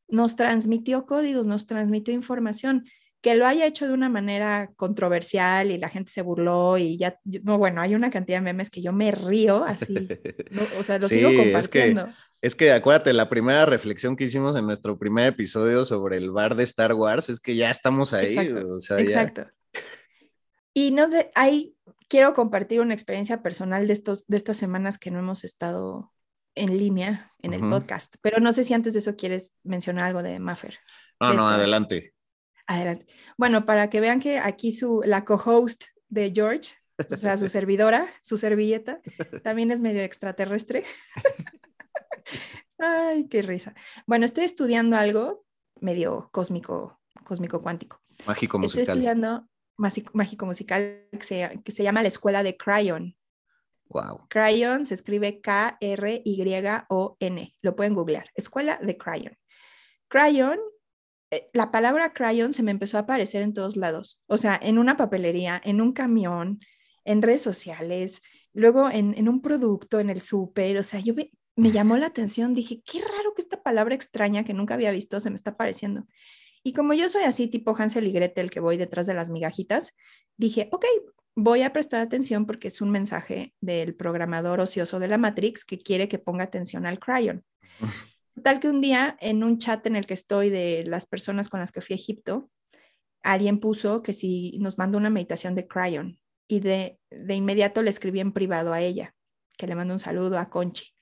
[0.06, 2.84] nos transmitió códigos, nos transmitió información.
[3.22, 7.18] Que lo haya hecho de una manera controversial y la gente se burló y ya,
[7.42, 9.94] no, bueno, hay una cantidad de memes que yo me río así,
[10.52, 12.08] no, o sea, lo Sí, sigo es que- compartiendo.
[12.40, 16.54] Es que acuérdate, la primera reflexión que hicimos en nuestro primer episodio sobre el bar
[16.54, 18.38] de Star Wars es que ya estamos ahí.
[18.38, 19.46] Exacto, o sea, ya- Exacto.
[20.74, 21.76] Y no sé, ahí
[22.08, 26.12] quiero compartir una experiencia personal de, estos, de estas semanas que no hemos estado
[26.54, 30.22] en línea en el podcast, pero no sé si antes de eso quieres mencionar algo
[30.22, 30.78] de Maffer.
[31.20, 32.12] No, de no, adelante.
[32.66, 33.06] Adelante.
[33.36, 38.12] Bueno, para que vean que aquí su, la co-host de George, o sea, su servidora,
[38.22, 39.00] su servilleta,
[39.42, 40.84] también es medio extraterrestre.
[42.78, 43.74] Ay, qué risa.
[44.06, 45.44] Bueno, estoy estudiando algo
[45.80, 48.02] medio cósmico, cósmico cuántico.
[48.26, 48.96] Mágico Estoy musical.
[48.96, 49.48] estudiando
[49.80, 53.16] mágico, musical que se, que se llama la Escuela de Cryon.
[53.88, 54.26] Wow.
[54.28, 55.96] Cryon se escribe K-R-Y-O-N.
[57.60, 58.30] Lo pueden googlear.
[58.34, 59.36] Escuela de Cryon.
[60.08, 60.58] Cryon,
[61.30, 64.22] eh, la palabra Cryon se me empezó a aparecer en todos lados.
[64.26, 66.60] O sea, en una papelería, en un camión,
[67.04, 70.76] en redes sociales, luego en, en un producto, en el súper.
[70.78, 71.14] O sea, yo
[71.56, 75.18] me llamó la atención, dije, qué raro que esta palabra extraña que nunca había visto
[75.20, 76.06] se me está apareciendo.
[76.62, 79.94] Y como yo soy así, tipo Hansel y Gretel, que voy detrás de las migajitas,
[80.36, 80.84] dije, ok,
[81.34, 85.78] voy a prestar atención porque es un mensaje del programador ocioso de la Matrix que
[85.78, 87.44] quiere que ponga atención al Cryon.
[88.42, 91.60] Tal que un día en un chat en el que estoy de las personas con
[91.60, 92.50] las que fui a Egipto,
[93.22, 96.18] alguien puso que si nos mandó una meditación de Cryon
[96.48, 99.14] y de, de inmediato le escribí en privado a ella,
[99.56, 100.94] que le mando un saludo a Conchi.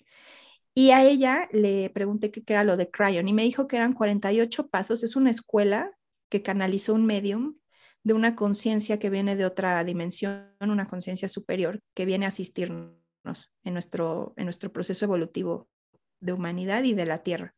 [0.79, 3.95] Y a ella le pregunté qué era lo de Cryon y me dijo que eran
[3.95, 5.03] 48 pasos.
[5.03, 5.91] Es una escuela
[6.29, 7.57] que canalizó un medium
[8.05, 13.51] de una conciencia que viene de otra dimensión, una conciencia superior que viene a asistirnos
[13.65, 15.69] en nuestro, en nuestro proceso evolutivo
[16.21, 17.57] de humanidad y de la Tierra.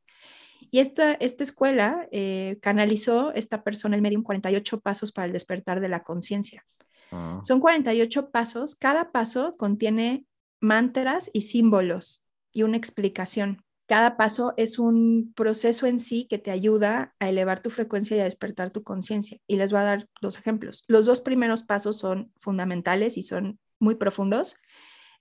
[0.70, 5.80] Y esta, esta escuela eh, canalizó esta persona, el medium, 48 pasos para el despertar
[5.80, 6.64] de la conciencia.
[7.11, 7.42] Ah.
[7.44, 10.24] Son 48 pasos, cada paso contiene
[10.59, 12.19] mantras y símbolos
[12.53, 13.65] y una explicación.
[13.91, 18.21] Cada paso es un proceso en sí que te ayuda a elevar tu frecuencia y
[18.21, 19.39] a despertar tu conciencia.
[19.49, 20.85] Y les voy a dar dos ejemplos.
[20.87, 24.55] Los dos primeros pasos son fundamentales y son muy profundos.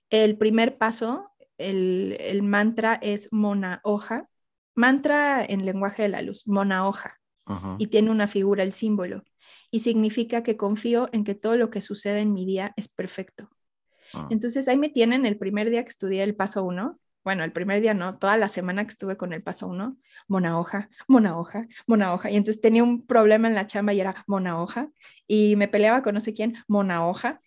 [0.08, 4.28] El primer paso, el, mantra es mona hoja.
[4.76, 7.18] Mantra en lenguaje de la luz, mona hoja.
[7.78, 9.24] Y tiene una figura, el símbolo.
[9.72, 13.50] Y significa que confío en que todo lo que sucede en mi día es perfecto.
[14.14, 14.28] Ah.
[14.30, 17.80] Entonces ahí me tienen el primer día que estudié el paso uno bueno, el primer
[17.80, 21.68] día no, toda la semana que estuve con el paso uno, mona hoja, mona hoja,
[21.86, 22.30] mona hoja.
[22.30, 24.90] Y entonces tenía un problema en la chamba y era mona hoja.
[25.26, 27.40] Y me peleaba con no sé quién, mona hoja.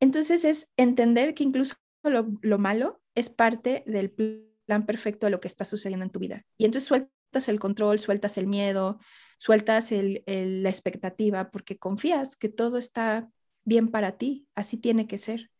[0.00, 5.48] Entonces es entender que incluso lo, malo es parte del plan perfecto de lo que
[5.48, 6.44] está sucediendo en tu vida.
[6.58, 8.98] Y entonces sueltas el control, sueltas el miedo,
[9.38, 13.30] sueltas la expectativa porque confías que todo está
[13.64, 15.50] bien para ti, así tiene que ser.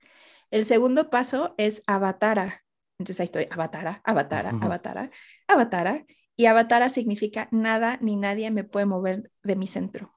[0.50, 2.61] El segundo paso es avatara,
[3.02, 5.10] entonces ahí estoy, avatara, avatara, avatara,
[5.48, 6.06] avatara.
[6.34, 10.16] Y avatara significa nada ni nadie me puede mover de mi centro.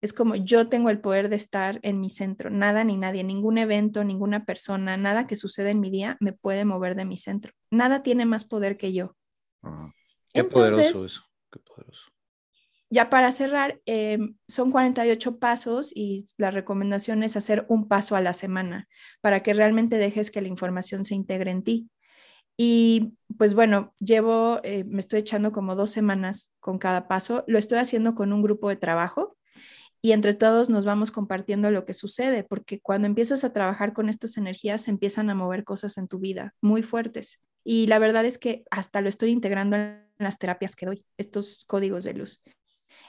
[0.00, 2.50] Es como yo tengo el poder de estar en mi centro.
[2.50, 6.64] Nada ni nadie, ningún evento, ninguna persona, nada que suceda en mi día me puede
[6.64, 7.52] mover de mi centro.
[7.70, 9.16] Nada tiene más poder que yo.
[10.32, 12.10] Qué poderoso eso, qué poderoso.
[12.90, 18.22] Ya para cerrar, em, son 48 pasos y la recomendación es hacer un paso a
[18.22, 18.88] la semana
[19.20, 21.90] para que realmente dejes que la información se integre en ti.
[22.60, 27.44] Y pues bueno, llevo, eh, me estoy echando como dos semanas con cada paso.
[27.46, 29.36] Lo estoy haciendo con un grupo de trabajo
[30.02, 34.08] y entre todos nos vamos compartiendo lo que sucede, porque cuando empiezas a trabajar con
[34.08, 37.40] estas energías, empiezan a mover cosas en tu vida muy fuertes.
[37.62, 41.64] Y la verdad es que hasta lo estoy integrando en las terapias que doy, estos
[41.66, 42.42] códigos de luz.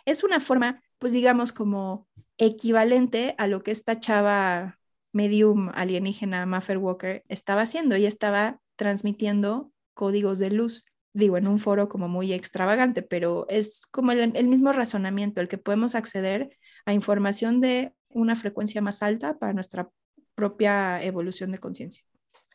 [0.06, 2.08] Es una forma, pues digamos, como
[2.38, 4.78] equivalente a lo que esta chava
[5.12, 7.98] medium alienígena, Maffer Walker, estaba haciendo.
[7.98, 10.86] y estaba transmitiendo códigos de luz.
[11.14, 15.58] Digo, en un foro como muy extravagante, pero es como el, mismo razonamiento, el que
[15.58, 19.90] podemos acceder a información de una frecuencia más alta para nuestra
[20.34, 22.06] propia evolución de conciencia.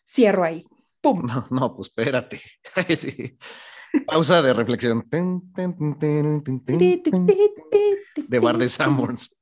[0.08, 0.64] Cierro ahí.
[1.02, 1.26] ¡Pum!
[1.28, 2.40] No, no, pues espérate.
[4.06, 5.06] Pausa de reflexión.
[8.28, 9.38] De Bar de Sanborns.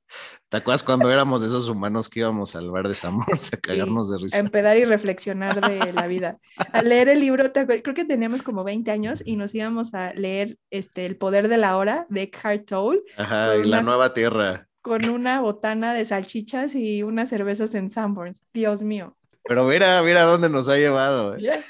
[0.52, 4.18] ¿Te acuerdas cuando éramos esos humanos que íbamos al bar de Sanborns a cagarnos de
[4.18, 4.36] risa?
[4.36, 6.40] A empedar y reflexionar de la vida.
[6.74, 10.58] A leer el libro, creo que teníamos como 20 años y nos íbamos a leer
[10.68, 13.00] este, El poder de la hora de Eckhart Tolle.
[13.16, 14.68] Ajá, y La Nueva Tierra.
[14.82, 18.42] Con una botana de salchichas y unas cervezas en Sanborns.
[18.52, 19.16] Dios mío.
[19.44, 21.34] Pero mira, mira dónde nos ha llevado.
[21.34, 21.64] ¿eh?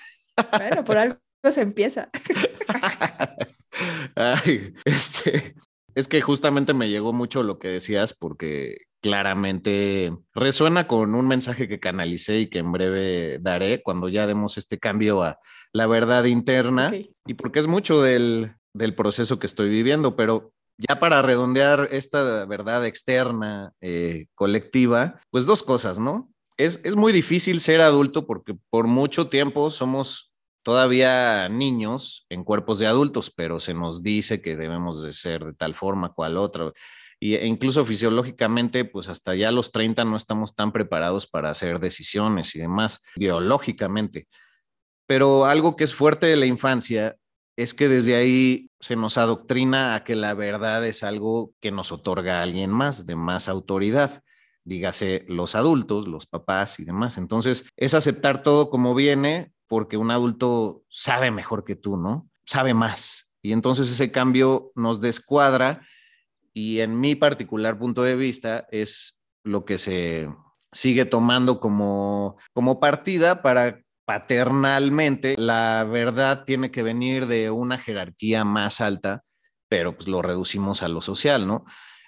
[0.58, 1.18] Bueno, por algo
[1.52, 2.10] se empieza.
[4.16, 5.54] Ay, este,
[5.94, 11.68] es que justamente me llegó mucho lo que decías porque claramente resuena con un mensaje
[11.68, 15.38] que canalicé y que en breve daré cuando ya demos este cambio a
[15.72, 18.54] la verdad interna y porque es mucho del,
[18.96, 25.62] proceso que estoy viviendo, pero ya para redondear esta verdad externa eh, colectiva, pues dos
[25.62, 26.30] cosas, ¿no?
[26.56, 30.31] Es, es muy difícil ser adulto porque por mucho tiempo somos
[30.62, 35.52] todavía niños en cuerpos de adultos, pero se nos dice que debemos de ser de
[35.52, 36.72] tal forma, cual otra.
[37.20, 41.78] Y, e incluso fisiológicamente, pues hasta ya los 30 no estamos tan preparados para hacer
[41.78, 44.26] decisiones y demás, biológicamente.
[45.06, 47.16] Pero algo que es fuerte de la infancia
[47.56, 51.92] es que desde ahí se nos adoctrina a que la verdad es algo que nos
[51.92, 54.22] otorga alguien más, de más autoridad
[54.64, 57.18] dígase los adultos, los papás y demás.
[57.18, 62.28] Entonces, es aceptar todo como viene, porque un adulto sabe mejor que tú, ¿no?
[62.44, 63.30] Sabe más.
[63.40, 65.80] Y entonces ese cambio nos descuadra
[66.52, 70.28] y en mi particular punto de vista es lo que se
[70.72, 78.44] sigue tomando como, como partida para, paternalmente, la verdad tiene que venir de una jerarquía
[78.44, 79.24] más alta,
[79.70, 81.64] pero pues lo reducimos a lo social, ¿no?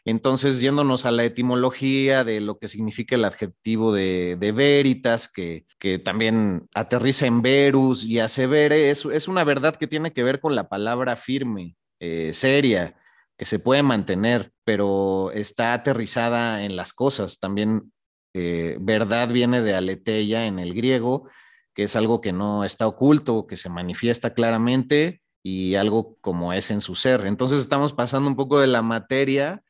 [0.06, 5.64] Entonces, yéndonos a la etimología de lo que significa el adjetivo de, veritas, que,
[6.04, 10.54] también aterriza en verus y asevere, es, es una verdad que tiene que ver con
[10.54, 12.96] la palabra firme, eh, seria,
[13.38, 17.40] que se puede mantener, pero está aterrizada en las cosas.
[17.40, 17.90] También
[18.34, 21.28] eh, verdad viene de aletheia en el griego,
[21.74, 26.70] que es algo que no está oculto, que se manifiesta claramente y algo como es
[26.70, 27.26] en su ser.
[27.26, 29.63] Entonces estamos pasando un poco de la materia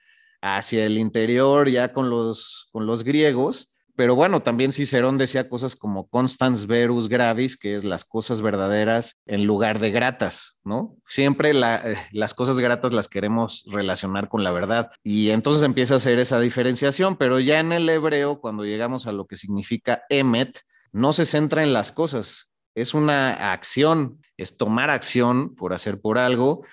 [0.44, 3.70] hacia el interior ya con los, con los griegos.
[3.96, 9.20] Pero bueno, también Cicerón decía cosas como constans verus gravis, que es las cosas verdaderas
[9.24, 10.96] en lugar de gratas, ¿no?
[11.06, 14.90] Siempre eh, las cosas gratas las queremos relacionar con la verdad.
[15.02, 19.12] Y entonces empieza a hacer esa diferenciación, pero ya en el hebreo, cuando llegamos a
[19.12, 20.60] lo que significa emet,
[20.92, 26.18] no se centra en las cosas, es una acción, es tomar acción por hacer por
[26.18, 26.64] algo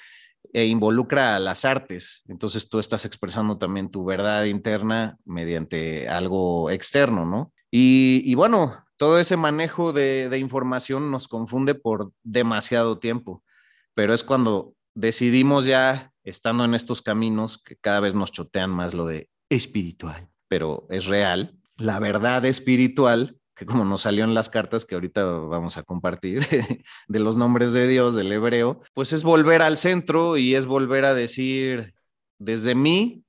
[0.53, 2.23] e involucra a las artes.
[2.27, 7.53] Entonces tú estás expresando también tu verdad interna mediante algo externo, ¿no?
[7.73, 13.45] Y, bueno, todo ese manejo de, de, información nos confunde por demasiado tiempo,
[13.93, 18.93] pero es cuando decidimos ya, estando en estos caminos, que cada vez nos chotean más
[18.93, 24.49] lo de espiritual, pero es real, la verdad espiritual que como nos salió en las
[24.49, 26.41] cartas que ahorita vamos a compartir,
[27.07, 31.05] de los nombres de Dios, del hebreo, pues es volver al centro y es volver
[31.05, 31.93] a decir,
[32.39, 33.23] desde mí,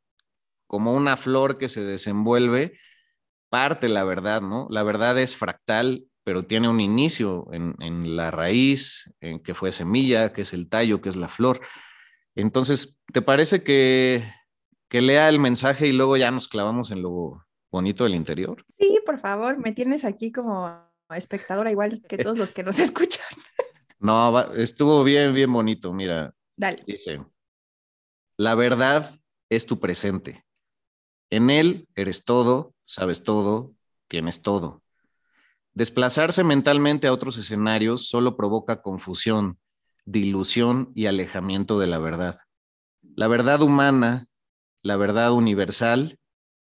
[0.67, 2.79] como una flor que se desenvuelve,
[3.51, 4.69] parte la verdad, ¿no?
[4.71, 10.33] La verdad es fractal, pero tiene un inicio en, la raíz, en que fue semilla,
[10.33, 11.61] que es el tallo, que es la flor.
[12.35, 14.25] Entonces, ¿te parece que,
[14.89, 18.65] que lea el mensaje y luego ya nos clavamos en lo bonito del interior?
[18.79, 20.71] Sí, por favor, me tienes aquí como
[21.11, 23.27] espectadora igual que todos los que nos escuchan.
[23.99, 26.35] No, estuvo bien, bien bonito, mira.
[26.57, 26.83] Dale.
[26.87, 27.25] Dice,
[28.37, 30.45] la verdad es tu presente.
[31.31, 33.73] En él eres todo, sabes todo,
[34.09, 34.83] tienes todo.
[35.73, 39.59] Desplazarse mentalmente a otros escenarios solo provoca confusión,
[40.05, 42.37] dilución y alejamiento de la verdad.
[43.15, 44.27] La verdad humana,
[44.83, 46.19] la verdad universal,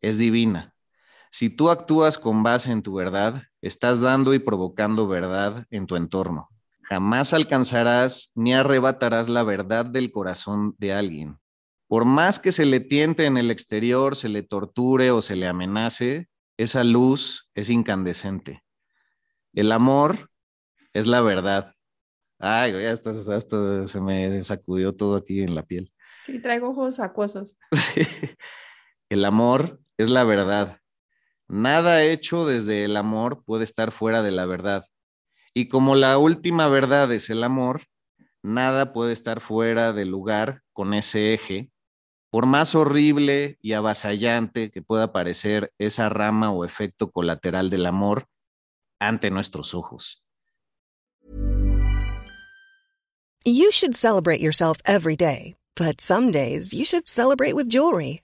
[0.00, 0.73] es divina.
[1.34, 5.96] Si tú actúas con base en tu verdad, estás dando y provocando verdad en tu
[5.96, 6.48] entorno.
[6.82, 11.40] Jamás alcanzarás ni arrebatarás la verdad del corazón de alguien.
[11.88, 15.48] Por más que se le tiente en el exterior, se le torture o se le
[15.48, 18.62] amenace, esa luz es incandescente.
[19.54, 20.30] El amor
[20.92, 21.74] es la verdad.
[22.38, 25.92] Ay, ya hasta, se me sacudió todo aquí en la piel.
[26.26, 27.56] Sí, traigo ojos acuosos.
[29.08, 30.78] El amor es la verdad.
[31.56, 34.86] Nada hecho desde el amor puede estar fuera de la verdad.
[35.54, 37.82] Y como la última verdad es el amor,
[38.42, 41.70] nada puede estar fuera del lugar con ese eje,
[42.32, 48.26] por más horrible y avasallante que pueda parecer esa rama o efecto colateral del amor
[48.98, 50.24] ante nuestros ojos.
[53.44, 58.23] You should celebrate yourself every day, but some days you should celebrate with jewelry.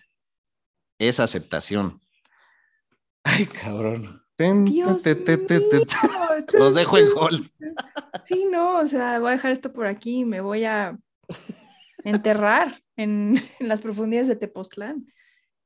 [1.07, 1.99] es aceptación.
[3.23, 4.21] Ay, cabrón.
[6.53, 7.47] Los dejo en hold.
[8.25, 10.97] Sí, no, o sea, voy a dejar esto por aquí y me voy a
[12.03, 15.05] enterrar en, las profundidades de Tepoztlán.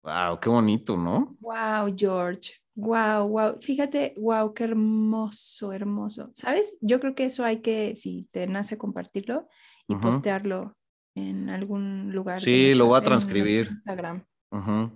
[0.04, 1.36] Wow, qué bonito, ¿no?
[1.40, 2.54] Wow, George.
[2.76, 3.58] Wow, wow.
[3.62, 6.32] Fíjate, wow, qué hermoso, hermoso.
[6.36, 6.78] ¿Sabes?
[6.82, 9.48] Yo creo que eso hay que, si te nace compartirlo
[9.88, 10.76] y postearlo
[11.16, 12.40] en algún lugar.
[12.40, 13.72] Sí, lo voy a transcribir.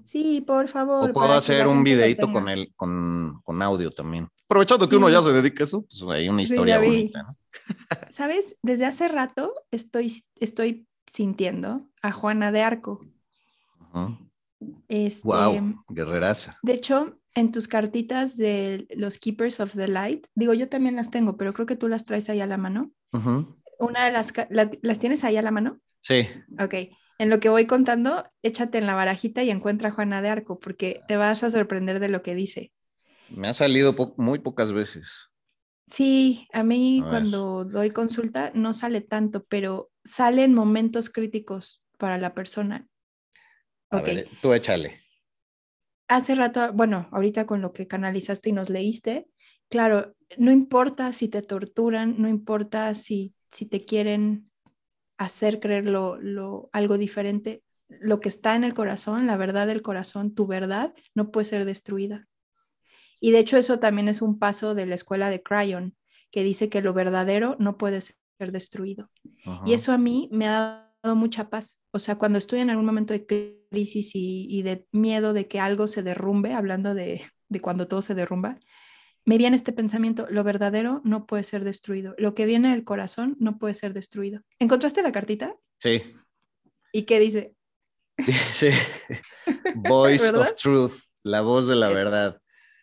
[0.04, 1.10] Sí, por favor.
[1.10, 4.28] O puedo hacer un videito con, el, con, con, audio también.
[4.46, 7.38] aprovechando que uno ya se dedica a eso, pues hay una historia bonita, ¿no?
[8.12, 8.58] ¿Sabes?
[8.62, 13.06] Desde hace rato estoy, estoy sintiendo a Juana de Arco.
[14.88, 16.58] Este, Wow, guerreraza.
[16.62, 21.10] De hecho, en tus cartitas de los Keepers of the Light, digo, yo también las
[21.10, 22.92] tengo, pero creo que tú las traes ahí a la mano.
[23.80, 25.80] Una de las, la- ¿las tienes ahí a la mano?
[26.02, 26.28] Sí,
[26.60, 26.76] Ok,
[27.20, 30.60] en lo que voy contando, échate en la barajita y encuentra a Juana de Arco,
[30.60, 32.72] porque te vas a sorprender de lo que dice.
[33.30, 35.30] me ha salido po- muy pocas veces.
[35.92, 41.82] Sí, a mí A cuando doy consulta no sale tanto, pero sale en momentos críticos
[41.98, 42.88] para la persona.
[43.92, 45.00] A Ok, ver, tú échale.
[46.08, 49.28] hace rato, bueno, ahorita con lo que canalizaste y nos leíste,
[49.70, 54.49] claro, no importa si te torturan, no importa si, si te quieren
[55.20, 59.84] hacer creer lo, lo- algo diferente, lo que está en el corazón, la verdad del
[59.84, 62.28] corazón, tu verdad, no puede ser destruida.
[63.20, 65.96] Y de hecho eso también es un paso de la escuela de Cryon,
[66.32, 69.10] que dice que lo verdadero no puede ser destruido.
[69.66, 71.82] Y eso a mí me ha dado mucha paz.
[71.92, 73.26] O sea, cuando estoy en algún momento de
[73.72, 78.02] crisis y, y de miedo de que algo se derrumbe, hablando de, de cuando todo
[78.02, 78.60] se derrumba,
[79.30, 82.16] me viene este pensamiento, lo verdadero no puede ser destruido.
[82.18, 84.42] Lo que viene del corazón no puede ser destruido.
[84.58, 85.56] ¿Encontraste la cartita?
[85.78, 86.02] Sí,
[86.92, 87.54] ¿Y qué dice?
[88.18, 88.72] dice
[89.76, 92.42] Voice of Truth, la voz de la verdad.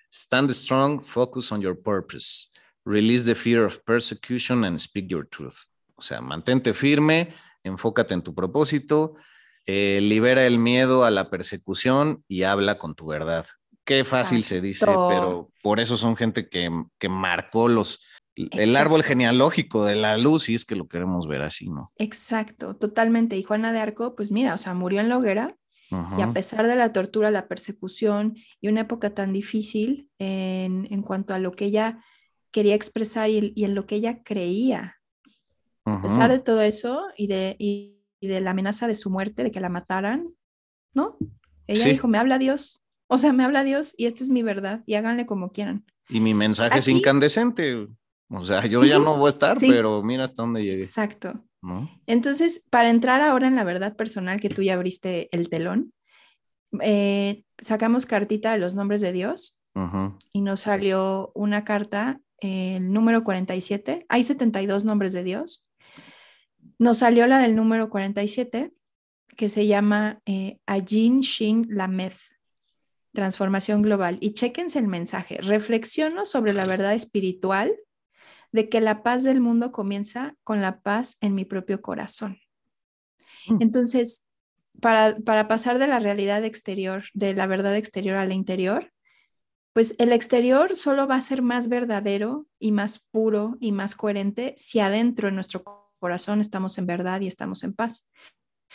[0.09, 2.49] Stand strong, focus on your purpose.
[2.85, 5.57] Release the fear of persecution and speak your truth.
[5.97, 7.35] O sea, mantente firme,
[7.65, 9.17] enfócate en tu propósito,
[9.67, 13.47] eh, libera el miedo a la persecución y habla con tu verdad.
[13.87, 16.69] Qué fácil se dice, pero por eso son gente que,
[16.99, 18.01] que marcó los,
[18.35, 21.93] el árbol genealógico de la luz, y es que lo queremos ver así, ¿no?
[21.97, 23.37] Exacto, totalmente.
[23.39, 25.57] Y Juana de Arco, pues mira, o sea, murió en la hoguera
[26.19, 31.03] y a pesar de la tortura, la persecución y una época tan difícil en, en
[31.03, 32.03] cuanto a lo que ella
[32.51, 34.97] quería expresar y, y en lo que ella creía,
[35.85, 39.45] a pesar de todo eso y de, y, y de la amenaza de su muerte,
[39.45, 40.35] de que la mataran,
[40.93, 41.19] ¿no?
[41.69, 41.91] Ella Sí.
[41.91, 44.95] dijo, me habla Dios, o sea, me habla Dios y esta es mi verdad y
[44.95, 45.85] háganle como quieran.
[46.09, 47.89] Y mi mensaje es incandescente.
[48.29, 49.69] O sea, yo ya no voy a estar, sí.
[49.69, 51.45] pero mira hasta dónde llegué, Exacto.
[51.63, 51.89] ¿no?
[52.07, 55.93] Entonces, para entrar ahora en la verdad personal, que tú ya abriste el telón,
[56.81, 59.57] eh, sacamos cartita de los nombres de Dios
[60.33, 64.07] y nos salió una carta, eh, el número 47.
[64.09, 65.67] Hay 72 nombres de Dios.
[66.79, 68.73] Nos salió la del número 47,
[69.37, 72.17] que se llama eh, Ajin Shin Lameth,
[73.17, 74.19] transformación global.
[74.21, 75.39] Y chéquense el mensaje.
[75.39, 77.75] Reflexiono sobre la verdad espiritual
[78.53, 82.39] de que la paz del mundo comienza con la paz en mi propio corazón.
[83.49, 83.57] Mm.
[83.61, 84.23] Entonces,
[84.81, 88.93] para, para pasar de la realidad exterior, de la verdad exterior a la interior,
[89.73, 94.55] pues el exterior solo va a ser más verdadero y más puro y más coherente
[94.57, 95.65] si adentro en nuestro
[95.99, 98.09] corazón estamos en verdad y estamos en paz.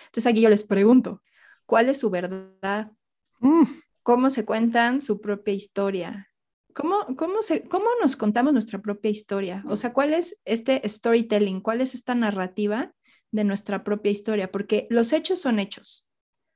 [0.06, 1.24] Entonces aquí yo les pregunto,
[1.66, 2.92] ¿cuál es su verdad?
[3.40, 3.64] Mm.
[4.04, 6.30] ¿Cómo se cuentan su propia historia?
[6.74, 9.64] ¿Cómo, cómo, se, ¿Cómo nos contamos nuestra propia historia?
[9.68, 11.62] O sea, ¿cuál es este storytelling?
[11.62, 12.94] ¿Cuál es esta narrativa
[13.32, 14.52] de nuestra propia historia?
[14.52, 16.08] Porque los hechos son hechos.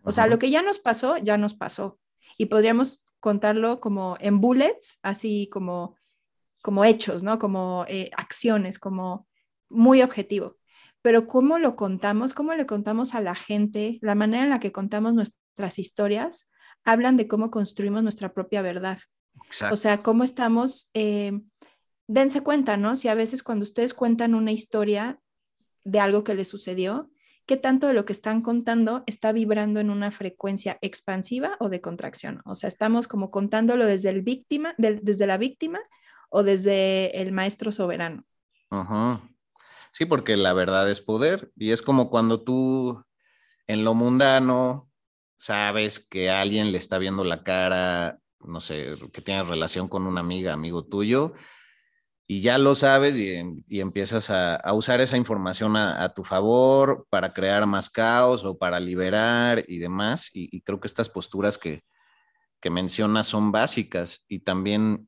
[0.01, 1.99] O sea, lo que ya nos pasó, ya nos pasó.
[2.37, 5.97] Y podríamos contarlo como en bullets, así como,
[6.61, 7.39] como hechos, ¿no?
[7.39, 9.27] Como eh, acciones, como
[9.69, 10.57] muy objetivo.
[11.01, 14.71] Pero cómo lo contamos, cómo le contamos a la gente, la manera en la que
[14.71, 16.49] contamos nuestras historias,
[16.85, 18.99] hablan de cómo construimos nuestra propia verdad.
[19.45, 19.73] Exacto.
[19.73, 21.41] O sea, cómo estamos, eh,
[22.07, 22.95] dense cuenta, ¿no?
[22.95, 25.19] Si a veces cuando ustedes cuentan una historia
[25.83, 27.09] de algo que les sucedió,
[27.45, 31.81] ¿qué tanto de lo que están contando está vibrando en una frecuencia expansiva o de
[31.81, 32.41] contracción?
[32.45, 35.79] O sea, estamos como contándolo desde el víctima, del- desde la víctima
[36.29, 38.23] o desde el maestro soberano.
[38.71, 39.19] Ujú.
[39.91, 43.03] Sí, porque la verdad es poder y es como cuando tú
[43.67, 44.89] en lo mundano
[45.37, 50.21] sabes que alguien le está viendo la cara, no sé, que tienes relación con una
[50.21, 51.33] amiga, amigo tuyo,
[52.27, 56.23] y ya lo sabes y, y empiezas a, a usar esa información a, a tu
[56.23, 60.31] favor para crear más caos o para liberar y demás.
[60.33, 61.83] Y, y creo que estas posturas que,
[62.59, 65.07] que mencionas son básicas y también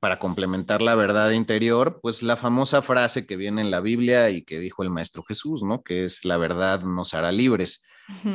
[0.00, 4.42] para complementar la verdad interior, pues la famosa frase que viene en la Biblia y
[4.42, 5.82] que dijo el Maestro Jesús, ¿no?
[5.82, 7.84] Que es la verdad nos hará libres.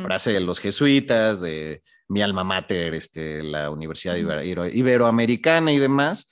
[0.02, 6.30] Frase de los jesuitas, de mi alma mater, este, la Universidad Ibero- Iberoamericana y demás.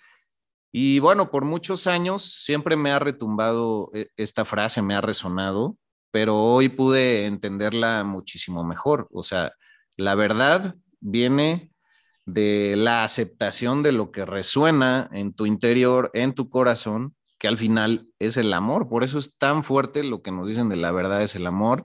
[0.73, 5.77] Y bueno, por muchos años siempre me ha retumbado eh, esta frase, me ha resonado,
[6.11, 9.09] pero hoy pude entenderla muchísimo mejor.
[9.13, 9.53] O sea,
[9.97, 11.71] la verdad viene
[12.27, 17.59] de la aceptación de lo que resuena en tu interior, en tu corazón, que al
[17.59, 18.89] final es el amor.
[18.89, 21.85] Por eso es tan fuerte lo que nos dicen de la verdad es el amor.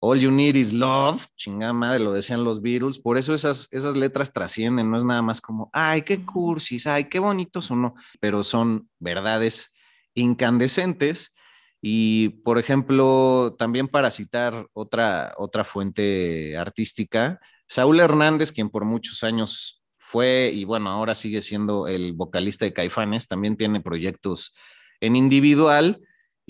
[0.00, 2.98] All you need is love, chingada madre, lo decían los Beatles.
[2.98, 7.04] Por eso esas, esas letras trascienden, no es nada más como, ay, qué cursis, ay,
[7.04, 9.72] qué bonitos o no, pero son verdades
[10.14, 11.34] incandescentes.
[11.80, 19.22] Y, por ejemplo, también para citar otra, otra fuente artística, Saúl Hernández, quien por muchos
[19.22, 24.56] años fue y bueno, ahora sigue siendo el vocalista de Caifanes, también tiene proyectos
[25.00, 26.00] en individual.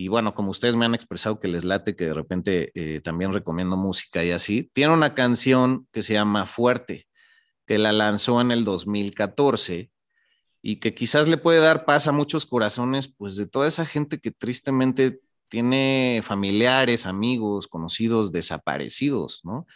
[0.00, 3.32] Y bueno, como ustedes me han expresado que les late, que de repente eh, también
[3.32, 7.08] recomiendo música y así, tiene una canción que se llama Fuerte,
[7.66, 9.90] que la lanzó en el 2014
[10.62, 14.20] y que quizás le puede dar paz a muchos corazones, pues de toda esa gente
[14.20, 15.18] que tristemente
[15.48, 19.66] tiene familiares, amigos, conocidos desaparecidos, ¿no?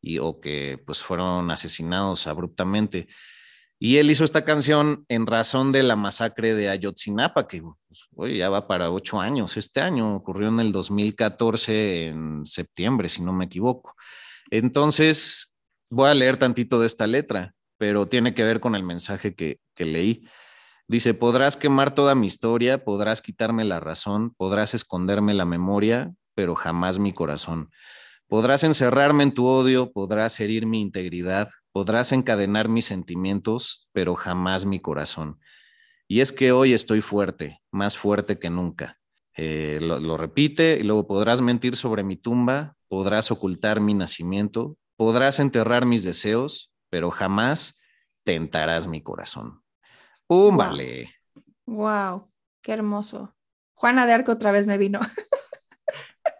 [0.00, 3.08] y, o que pues fueron asesinados abruptamente.
[3.78, 7.62] Y él hizo esta canción en razón de la masacre de Ayotzinapa, que
[8.14, 9.56] pues, ya va para ocho años.
[9.56, 13.94] Este año ocurrió en el 2014, en septiembre, si no me equivoco.
[14.50, 15.52] Entonces,
[15.90, 19.58] voy a leer tantito de esta letra, pero tiene que ver con el mensaje que,
[19.74, 20.24] que leí.
[20.86, 26.54] Dice, podrás quemar toda mi historia, podrás quitarme la razón, podrás esconderme la memoria, pero
[26.54, 27.70] jamás mi corazón.
[28.28, 34.64] Podrás encerrarme en tu odio, podrás herir mi integridad, podrás encadenar mis sentimientos, pero jamás
[34.64, 35.40] mi corazón.
[36.06, 39.00] Y es que hoy estoy fuerte, más fuerte que nunca.
[39.36, 45.40] Eh, lo, repite y luego podrás mentir sobre mi tumba, podrás ocultar mi nacimiento, podrás
[45.40, 47.80] enterrar mis deseos, pero jamás
[48.22, 49.60] tentarás mi corazón.
[50.28, 50.56] ¡Pum!
[50.56, 51.10] Vale.
[51.66, 52.30] Wow,
[52.62, 53.34] qué hermoso.
[53.72, 55.00] Juana de Arco otra vez me vino.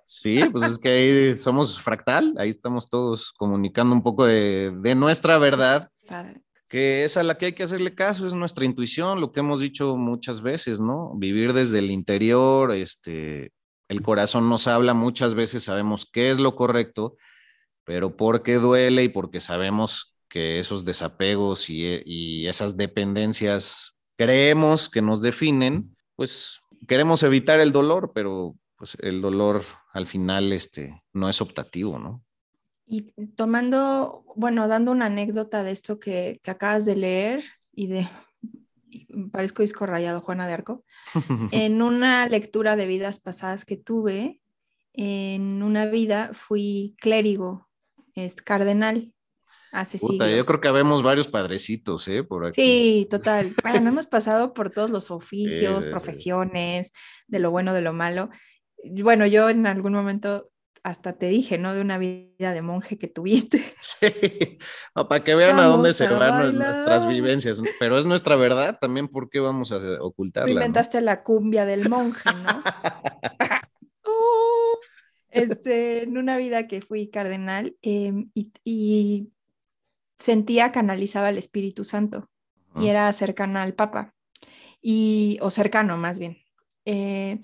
[0.05, 5.39] Sí, pues es que ahí somos fractal, ahí estamos todos comunicando un poco de, nuestra
[5.39, 5.91] verdad,
[6.69, 9.61] que es a la que hay que hacerle caso, es nuestra intuición, lo que hemos
[9.61, 11.15] dicho muchas veces, ¿no?
[11.17, 13.53] Vivir desde el interior, este,
[13.89, 17.17] el corazón nos habla, muchas veces sabemos qué es lo correcto,
[17.85, 25.01] pero porque duele y porque sabemos que esos desapegos y, y esas dependencias creemos que
[25.01, 29.63] nos definen, pues queremos evitar el dolor, pero pues el dolor
[29.93, 32.25] al final este, no es optativo, ¿no?
[32.87, 38.09] Y tomando, bueno, dando una anécdota de esto que, acabas de leer y de,
[39.33, 40.85] parezco disco rayado, Juana de Arco,
[41.53, 44.41] en una lectura de vidas pasadas que tuve,
[44.93, 47.69] en una vida fui clérigo,
[48.15, 49.13] es cardenal,
[49.73, 52.23] hace Puta, Yo creo que habemos varios padrecitos, ¿eh?
[52.23, 52.61] Por aquí.
[52.61, 53.53] Sí, total.
[53.63, 56.93] Bueno, hemos pasado por todos los oficios, profesiones,
[57.27, 58.31] de lo bueno, de lo malo
[59.03, 60.51] bueno, yo en algún momento
[60.85, 61.73] hasta te dije, ¿no?
[61.73, 63.65] De una vida de monje que tuviste.
[63.81, 64.59] Sí,
[64.93, 69.31] para que vean a dónde se van nuestras vivencias, pero es nuestra verdad también, ¿por
[69.31, 70.51] qué vamos a ocultarla?
[70.51, 72.63] inventaste la cumbia del monje, ¿no?
[74.05, 74.77] Uh,
[75.31, 79.31] este, en una vida que fui cardenal em, y,
[80.19, 82.31] sentía, canalizaba el Espíritu Santo
[82.77, 84.15] y era cercana al Papa,
[84.83, 86.39] y, o cercano más bien.
[86.85, 87.41] Eh,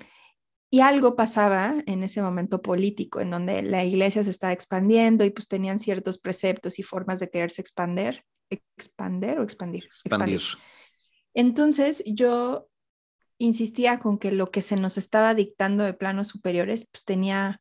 [0.71, 5.31] y algo pasaba en ese momento político, en donde la iglesia se estaba expandiendo y
[5.31, 9.85] pues tenían ciertos preceptos y formas de quererse expander, expander o expandir.
[9.85, 10.41] Expandir.
[11.35, 12.68] Entonces yo
[13.39, 17.61] insistía con que lo que se nos estaba dictando de planos superiores pues, tenía,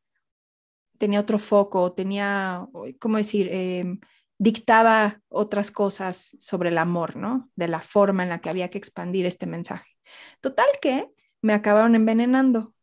[0.99, 2.67] tenía otro foco, tenía,
[2.99, 3.49] ¿cómo decir?
[3.51, 3.99] Em,
[4.37, 7.49] dictaba otras cosas sobre el amor, ¿no?
[7.55, 9.97] De la forma en la que había que expandir este mensaje.
[10.41, 11.09] Total que
[11.41, 12.73] me acabaron envenenando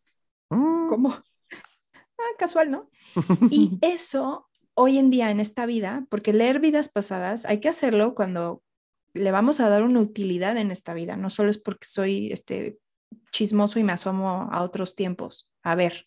[0.51, 0.89] Mm.
[0.89, 1.11] Como,
[2.19, 2.91] ah, casual, ¿no?
[3.51, 8.15] Y eso hoy en día en esta vida, porque leer vidas pasadas hay que hacerlo
[8.15, 8.63] cuando
[9.15, 12.79] le vamos a dar una utilidad en esta vida, no solo es porque soy este
[13.33, 15.49] chismoso y me asomo a otros tiempos.
[15.63, 16.07] A ver,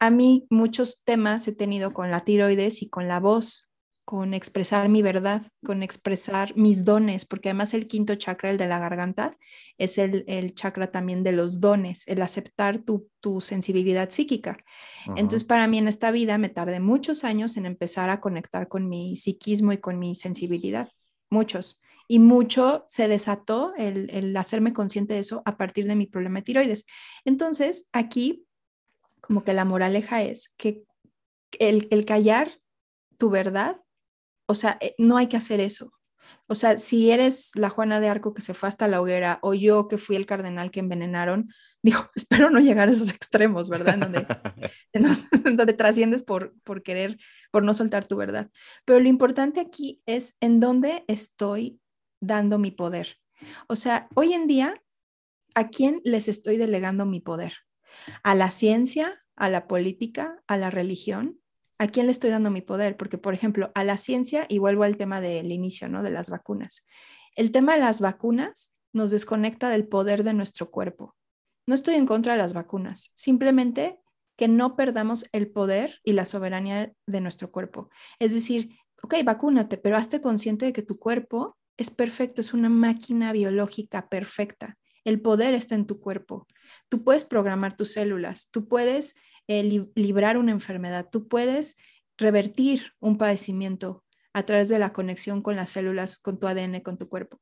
[0.00, 3.67] a mí muchos temas he tenido con la tiroides y con la voz,
[4.08, 8.66] con expresar mi verdad, con expresar mis dones, porque además el quinto chakra, el de
[8.66, 9.36] la garganta,
[9.76, 13.10] es el, chakra también de los dones, el aceptar tu,
[13.42, 14.64] sensibilidad psíquica.
[15.08, 18.88] Entonces, para mí en esta vida me tardé muchos años en empezar a conectar con
[18.88, 20.88] mi psiquismo y con mi sensibilidad,
[21.28, 21.78] muchos.
[22.08, 26.38] Y mucho se desató el, el hacerme consciente de eso a partir de mi problema
[26.38, 26.86] de tiroides.
[27.26, 28.46] Entonces, aquí,
[29.20, 30.84] como que la moraleja es que
[31.58, 32.50] el, el callar
[33.18, 33.82] tu verdad
[34.48, 35.92] o sea, eh, no hay que hacer eso,
[36.48, 39.54] O sea, si eres la Juana de Arco que se fue hasta la hoguera o
[39.54, 41.50] yo que fui el cardenal que envenenaron,
[41.82, 43.94] digo, espero no llegar a esos extremos, ¿verdad?
[44.92, 47.18] En donde, en donde trasciendes por, por querer,
[47.50, 48.50] por no soltar tu verdad.
[48.84, 51.80] Pero lo importante aquí es en dónde estoy
[52.20, 53.18] dando mi poder.
[53.68, 54.82] O sea, hoy en día,
[55.54, 57.52] ¿a quién les estoy delegando mi poder?
[58.22, 59.22] ¿A la ciencia?
[59.36, 60.42] ¿A la política?
[60.46, 61.38] ¿A la religión?
[61.78, 62.96] ¿A quién le estoy dando mi poder?
[62.96, 66.02] Porque, por ejemplo, a la ciencia, y vuelvo al tema del inicio, ¿no?
[66.02, 66.84] De las vacunas.
[67.36, 71.14] El tema de las vacunas nos desconecta del poder de nuestro cuerpo.
[71.66, 74.00] No estoy en contra de las vacunas, simplemente
[74.36, 77.90] que no perdamos el poder y la soberanía de nuestro cuerpo.
[78.18, 82.68] Es decir, ok, vacúnate, pero hazte consciente de que tu cuerpo es perfecto, es una
[82.68, 84.78] máquina biológica perfecta.
[85.04, 86.46] El poder está en tu cuerpo.
[86.88, 89.14] Tú puedes programar tus células, tú puedes
[89.48, 91.08] eh, librar una enfermedad.
[91.10, 91.76] Tú puedes
[92.16, 96.98] revertir un padecimiento a través de la conexión con las células, con tu ADN, con
[96.98, 97.40] tu cuerpo.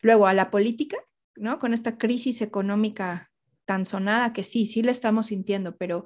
[0.00, 0.98] Luego a la política,
[1.34, 1.58] ¿no?
[1.58, 3.30] Con esta crisis económica
[3.64, 6.04] tan sonada que sí, sí la estamos sintiendo, pero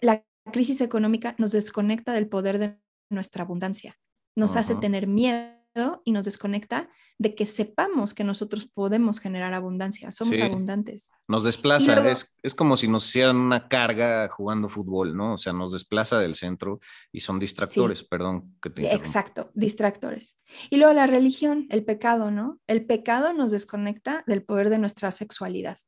[0.00, 2.78] la crisis económica nos desconecta del poder de
[3.10, 3.98] nuestra abundancia,
[4.34, 5.57] nos hace tener miedo
[6.04, 11.10] y nos desconecta de que sepamos que nosotros podemos generar abundancia, somos abundantes.
[11.26, 15.34] Nos desplaza, es, es, como si nos hicieran una carga jugando fútbol, ¿no?
[15.34, 16.78] O sea, nos desplaza del centro
[17.10, 20.38] y son distractores, perdón que te Exacto, distractores.
[20.70, 22.60] Y luego la religión, el pecado, ¿no?
[22.68, 25.78] El pecado nos desconecta del poder de nuestra sexualidad.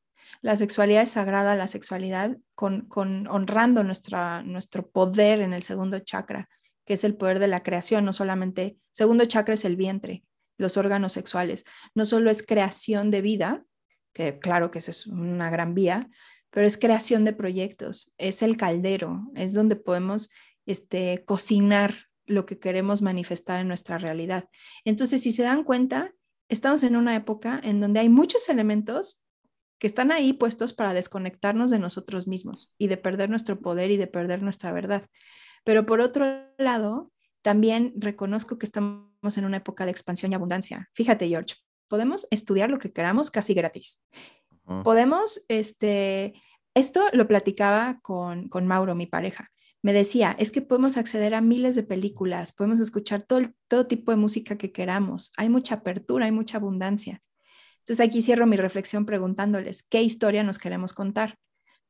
[0.43, 5.99] La sexualidad es sagrada, la sexualidad con, con honrando nuestra, nuestro poder en el segundo
[6.01, 6.49] chakra,
[6.91, 10.25] que es el poder de la creación, no solamente, segundo chakra es el vientre,
[10.59, 11.65] los órganos sexuales.
[11.95, 13.65] No solo es creación de vida,
[14.13, 16.11] que claro que eso es una gran vía,
[16.51, 20.31] pero es creación de proyectos, es el caldero, es donde podemos
[20.67, 21.95] este, cocinar
[22.27, 24.49] lo que queremos manifestar en nuestra realidad.
[24.85, 26.13] Entonces, si se dan cuenta,
[26.49, 29.23] estamos en una época en donde hay muchos elementos
[29.79, 33.97] que están ahí puestos para desconectarnos de nosotros mismos y de perder nuestro poder y
[33.97, 35.07] de perder nuestra verdad.
[35.65, 36.27] Pero por otro
[36.59, 40.89] lado, también reconozco que estamos en una época de expansión y abundancia.
[40.95, 41.57] Fíjate, George,
[41.89, 44.01] podemos estudiar lo que queramos casi gratis.
[44.85, 46.35] Podemos, este,
[46.75, 49.51] esto lo platicaba con, con Mauro, mi pareja.
[49.83, 54.13] Me decía, es que podemos acceder a miles de películas, podemos escuchar todo, todo tipo
[54.13, 55.33] de música que queramos.
[55.37, 57.23] Hay mucha apertura, hay mucha abundancia.
[57.81, 61.39] Entonces aquí cierro mi reflexión preguntándoles, ¿qué historia nos queremos contar?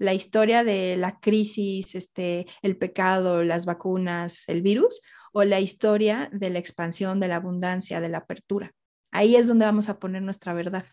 [0.01, 6.31] La historia de la crisis, este, el pecado, las vacunas, el virus, o la historia
[6.33, 8.73] de la expansión, de la abundancia, de la apertura.
[9.13, 10.87] Ahí es donde vamos a poner nuestra verdad.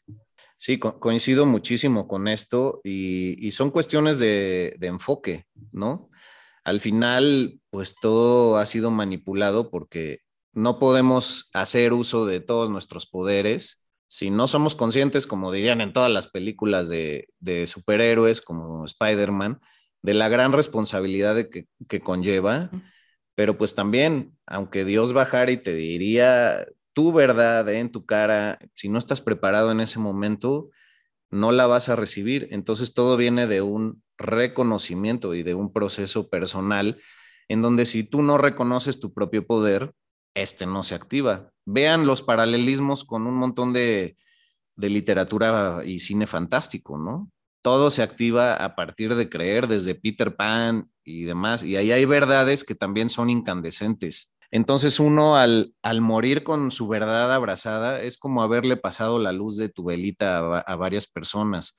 [0.58, 6.10] Sí, coincido muchísimo con esto y, son cuestiones de, de, enfoque, ¿no?
[6.66, 10.20] Al final, pues todo ha sido manipulado porque
[10.52, 15.94] no podemos hacer uso de todos nuestros poderes si no somos conscientes, como dirían en
[15.94, 19.60] todas las películas de, de superhéroes como Spider-Man,
[20.02, 22.70] de la gran responsabilidad de que, que conlleva
[23.38, 28.90] pero pues también, aunque Dios bajara y te diría tu verdad en tu cara, si
[28.90, 30.72] no estás preparado en ese momento,
[31.30, 32.48] no la vas a recibir.
[32.50, 37.00] Entonces todo viene de un reconocimiento y de un proceso personal
[37.48, 39.94] en donde si tú no reconoces tu propio poder,
[40.42, 41.52] este no se activa.
[41.66, 44.16] Vean los paralelismos con un montón de,
[44.76, 47.32] de literatura y cine fantástico, ¿no?
[47.68, 52.06] todo se activa a partir de creer, desde Peter Pan y demás, y ahí hay
[52.06, 54.34] verdades que también son incandescentes.
[54.52, 59.58] Entonces uno al, al morir con su verdad abrazada es como haberle pasado la luz
[59.58, 61.76] de tu velita a, varias personas.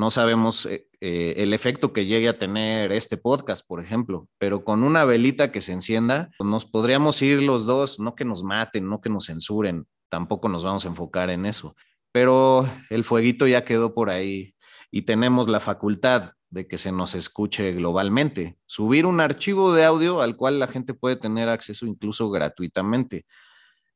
[0.00, 4.64] No sabemos eh, eh, el efecto que llegue a tener este podcast, por ejemplo, pero
[4.64, 8.88] con una velita que se encienda, nos podríamos ir los dos, no que nos maten,
[8.88, 11.76] no que nos censuren, tampoco nos vamos a enfocar en eso,
[12.12, 14.54] pero el fueguito ya quedó por ahí
[14.90, 18.56] y tenemos la facultad de que se nos escuche globalmente.
[18.64, 23.26] Subir un archivo de audio al cual la gente puede tener acceso incluso gratuitamente.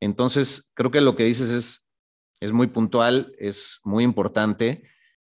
[0.01, 1.91] Entonces, creo que lo que dices es,
[2.41, 4.83] es muy puntual, es muy importante.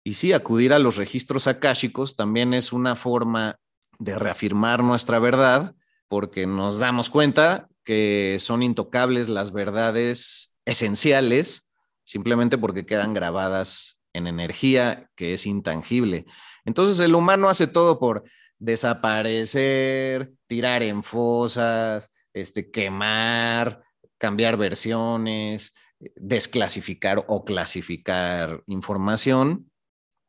[0.07, 3.59] Y sí, acudir a los registros akáshicos también es una forma
[3.99, 5.75] de reafirmar nuestra verdad,
[6.07, 11.67] porque nos damos cuenta que son intocables las verdades esenciales,
[12.05, 16.25] simplemente porque quedan grabadas en energía que es intangible.
[16.63, 18.23] Entonces el humano hace todo por
[18.59, 23.83] desaparecer, tirar en fosas, este, quemar,
[24.17, 25.73] cambiar versiones,
[26.15, 29.69] desclasificar o clasificar información.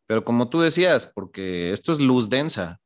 [0.09, 2.81] Pero como tú decías, porque esto es luz densa,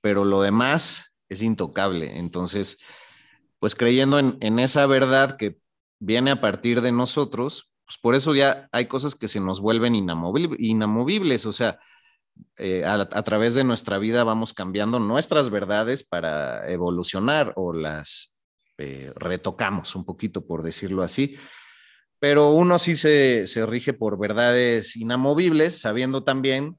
[0.00, 2.18] pero lo demás es intocable.
[2.18, 2.78] Entonces,
[3.58, 5.58] pues creyendo en, esa verdad que
[6.00, 9.94] viene a partir de nosotros, pues por eso ya hay cosas que se nos vuelven
[9.94, 11.78] inamovibles, o sea,
[12.56, 18.38] eh, a, través de nuestra vida vamos cambiando nuestras verdades para evolucionar o las
[18.78, 21.36] eh, retocamos un poquito, por decirlo así.
[22.22, 26.78] Pero uno sí se, se rige por verdades inamovibles, sabiendo también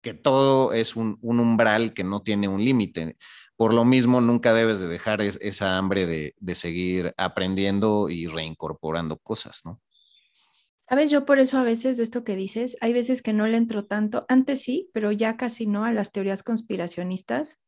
[0.00, 3.18] que todo es un, un umbral que no tiene un límite.
[3.56, 9.18] Por lo mismo, nunca debes de dejar esa hambre de, de seguir aprendiendo y reincorporando
[9.18, 9.78] cosas, ¿no?
[10.88, 13.58] Sabes, yo por eso a veces de esto que dices, hay veces que no le
[13.58, 17.60] entro tanto, antes sí, pero ya casi no a las teorías conspiracionistas,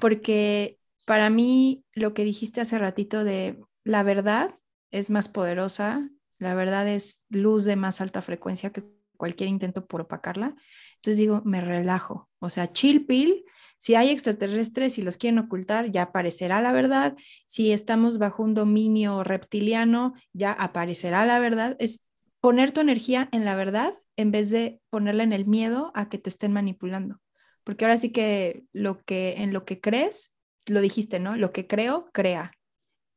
[0.00, 4.56] porque para mí lo que dijiste hace ratito de la verdad
[4.90, 6.08] es más poderosa,
[6.38, 8.84] la verdad es luz de más alta frecuencia que
[9.16, 10.54] cualquier intento por opacarla.
[10.96, 13.44] Entonces digo, me relajo, o sea, chill pill.
[13.76, 17.16] Si hay extraterrestres y los quieren ocultar, ya aparecerá la verdad.
[17.46, 21.76] Si estamos bajo un dominio reptiliano, ya aparecerá la verdad.
[21.78, 22.02] Es
[22.40, 26.18] poner tu energía en la verdad en vez de ponerla en el miedo a que
[26.18, 27.20] te estén manipulando.
[27.62, 30.34] Porque ahora sí que lo que en lo que crees,
[30.66, 31.36] lo dijiste, ¿no?
[31.36, 32.52] Lo que creo, crea.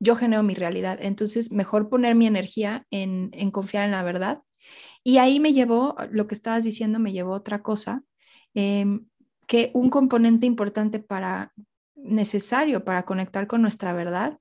[0.02, 0.98] Yo genero mi realidad.
[1.00, 4.42] Entonces, mejor poner mi energía en, en confiar en la verdad.
[5.04, 8.04] Y ahí me llevó, lo que estabas diciendo, me llevó otra cosa,
[8.54, 9.06] em,
[9.48, 11.54] que un componente importante para,
[11.96, 14.40] necesario para conectar con nuestra verdad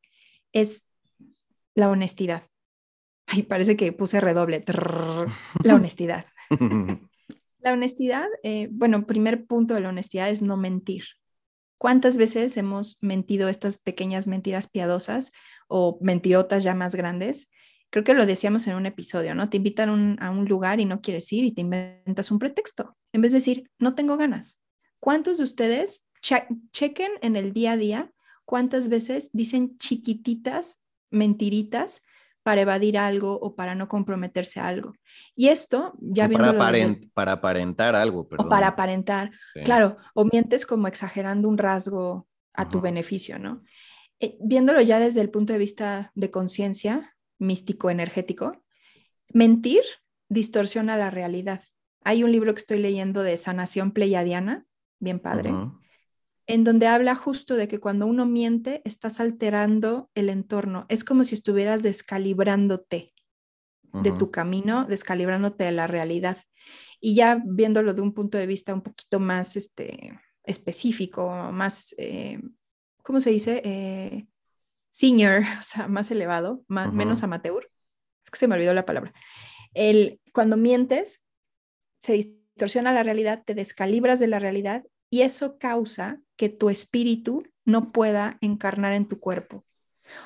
[0.53, 0.87] es
[1.75, 2.43] la honestidad.
[3.27, 4.65] Ay, parece que puse redoble.
[5.63, 6.27] la honestidad.
[7.59, 11.05] la honestidad, eh, bueno, primer punto de la honestidad es no mentir.
[11.81, 15.33] ¿Cuántas veces hemos mentido estas pequeñas mentiras piadosas
[15.67, 17.49] o mentirotas ya más grandes?
[17.89, 19.49] Creo que lo decíamos en un episodio, ¿no?
[19.49, 22.99] Te invitan a un lugar y no quieres ir y te inventas un pretexto.
[23.15, 24.61] En vez de decir, no tengo ganas.
[24.99, 28.13] ¿Cuántos de ustedes chequen en el día a día
[28.45, 32.03] cuántas veces dicen chiquititas mentiritas
[32.43, 34.95] para evadir algo o para no comprometerse a algo.
[35.35, 36.57] Y esto, ya viendo...
[36.57, 36.79] Para,
[37.15, 38.47] para aparentar algo, perdón.
[38.47, 39.31] O para aparentar,
[39.65, 43.63] claro, o mientes como exagerando un rasgo a tu beneficio, ¿no?
[44.21, 48.63] Eh, viéndolo ya desde el punto de vista de conciencia, místico, energético,
[49.33, 49.83] mentir
[50.29, 51.63] distorsiona la realidad.
[52.05, 54.65] Hay un libro que estoy leyendo de sanación pleiadiana,
[54.99, 55.53] bien padre,
[56.51, 60.85] en donde habla justo de que cuando uno miente, estás alterando el entorno.
[60.89, 63.15] Es como si estuvieras descalibrándote
[63.93, 66.39] de tu camino, descalibrándote de la realidad.
[67.01, 72.41] Y ya viéndolo de un punto de vista un poquito más este, específico, más, eh,
[73.05, 73.63] ¿cómo se dice?
[73.65, 74.27] Eh,
[74.89, 77.71] senior, o sea, más elevado, más, menos amateur.
[78.25, 79.13] Es que se me olvidó la palabra.
[79.73, 81.23] El, cuando mientes,
[82.03, 87.43] se distorsiona la realidad, te descalibras de la realidad y eso causa que tu espíritu
[87.67, 89.67] no pueda encarnar en tu cuerpo.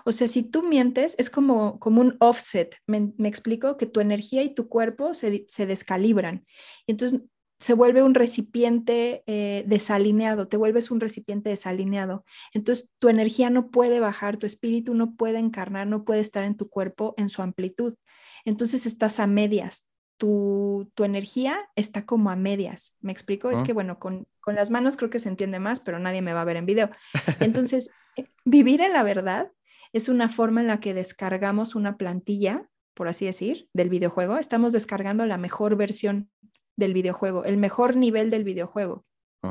[0.04, 2.76] O sea, si tú mientes, es como, como un offset.
[2.86, 6.46] Me, explico que tu energía y tu cuerpo se, se descalibran.
[6.86, 7.20] Y entonces
[7.58, 12.24] se vuelve un recipiente eh, desalineado, te vuelves un recipiente desalineado.
[12.52, 16.56] Entonces tu energía no puede bajar, tu espíritu no puede encarnar, no puede estar en
[16.56, 17.96] tu cuerpo en su amplitud.
[18.44, 22.94] Entonces estás a medias, tu, energía está como a medias.
[23.00, 23.50] ¿Me explico?
[23.50, 26.42] Es que, bueno, con, las manos creo que se entiende más, pero nadie me va
[26.42, 26.90] a ver en video.
[27.40, 29.50] Entonces, eh, vivir en la verdad
[29.92, 34.38] es una forma en la que descargamos una plantilla, por así decir, del videojuego.
[34.38, 36.30] Estamos descargando la mejor versión
[36.76, 39.04] del videojuego, el mejor nivel del videojuego,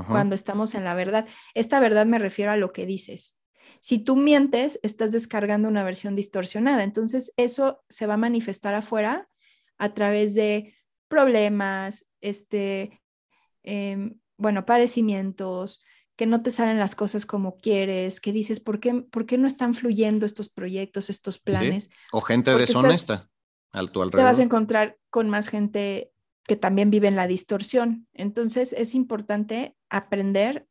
[0.09, 1.27] cuando estamos en la verdad.
[1.53, 3.37] Esta verdad me refiero a lo que dices.
[3.79, 6.83] Si tú mientes, estás descargando una versión distorsionada.
[6.83, 9.29] Entonces, eso se va a manifestar afuera
[9.77, 10.75] a través de
[11.07, 13.01] problemas, este,
[13.63, 15.81] em, bueno, padecimientos,
[16.15, 19.47] que no te salen las cosas como quieres, que dices, ¿por qué, ¿por qué no
[19.47, 21.89] están fluyendo estos proyectos, estos planes?
[22.11, 23.29] O gente deshonesta
[23.71, 24.19] al tu alrededor.
[24.19, 26.11] Te vas a encontrar con más gente
[26.45, 28.07] que también vive en la distorsión.
[28.13, 30.67] Entonces es importante aprender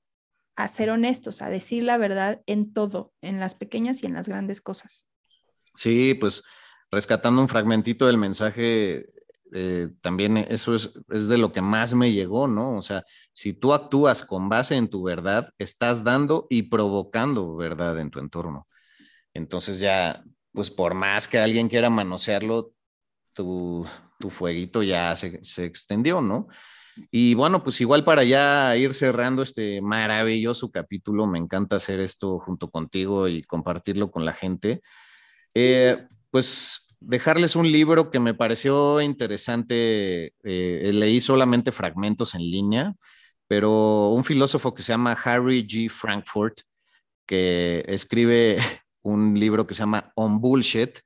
[0.55, 4.29] a ser honestos, a decir la verdad en todo, en las pequeñas y en las
[4.29, 5.09] grandes cosas.
[5.75, 6.45] Sí, pues
[6.91, 9.07] rescatando un fragmentito del mensaje,
[9.53, 12.77] eh, también eso es, es, de lo que más me llegó, ¿no?
[12.77, 17.99] O sea, si tú actúas con base en tu verdad, estás dando y provocando verdad
[17.99, 18.67] en tu entorno.
[19.35, 22.73] Entonces ya, pues por más que alguien quiera manosearlo,
[23.35, 23.87] tu,
[24.19, 26.49] tu fueguito ya se, se extendió, ¿no?
[27.11, 32.39] Y bueno, pues igual para ya ir cerrando este maravilloso capítulo, me encanta hacer esto
[32.39, 34.83] junto contigo y compartirlo con la gente.
[35.55, 40.35] Eh, pues dejarles un libro que me pareció interesante.
[40.43, 42.95] Eh, leí solamente fragmentos en línea,
[43.47, 45.91] pero un filósofo que se llama Harry G.
[45.91, 46.61] Frankfurt,
[47.27, 48.57] que escribe
[49.03, 51.01] un libro que se llama On Bullshit,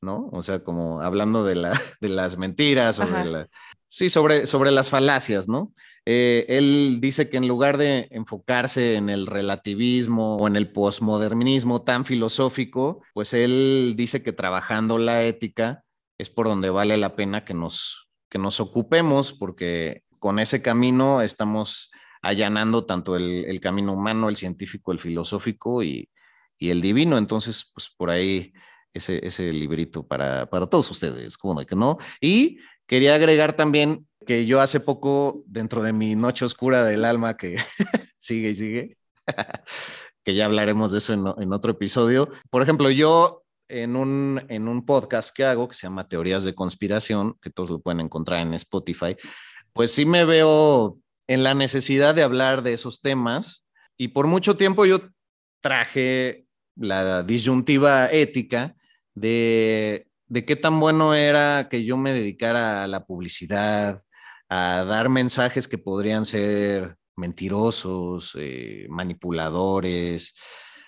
[0.00, 0.28] ¿no?
[0.32, 3.48] O sea, como hablando de, la, de las mentiras, sobre la,
[3.90, 5.74] sí, sobre, sobre las falacias, ¿no?
[6.06, 11.82] Eh, él dice que en lugar de enfocarse en el relativismo o en el posmodernismo
[11.82, 15.84] tan filosófico, pues él dice que trabajando la ética
[16.16, 21.20] es por donde vale la pena que nos, que nos ocupemos, porque con ese camino
[21.20, 21.90] estamos
[22.22, 26.10] allanando tanto el, camino humano, el científico, el filosófico y,
[26.58, 27.18] y el divino.
[27.18, 28.52] Entonces, pues por ahí
[28.92, 31.98] ese, ese librito para, para todos ustedes, como de que no.
[32.20, 32.58] Y
[32.90, 37.54] quería agregar también que yo hace poco, dentro de mi noche oscura del alma, que
[38.18, 38.96] sigue y sigue,
[40.24, 42.30] que ya hablaremos de eso en, otro episodio.
[42.50, 46.56] Por ejemplo, yo en un, en un podcast que hago, que se llama Teorías de
[46.56, 49.16] Conspiración, que todos lo pueden encontrar en Spotify,
[49.72, 53.68] pues sí me veo en la necesidad de hablar de esos temas.
[53.96, 54.98] Y por mucho tiempo yo
[55.60, 58.74] traje la disyuntiva ética
[59.14, 64.00] de, de qué tan bueno era que yo me dedicara a la publicidad,
[64.48, 70.34] a dar mensajes que podrían ser mentirosos, eh, manipuladores,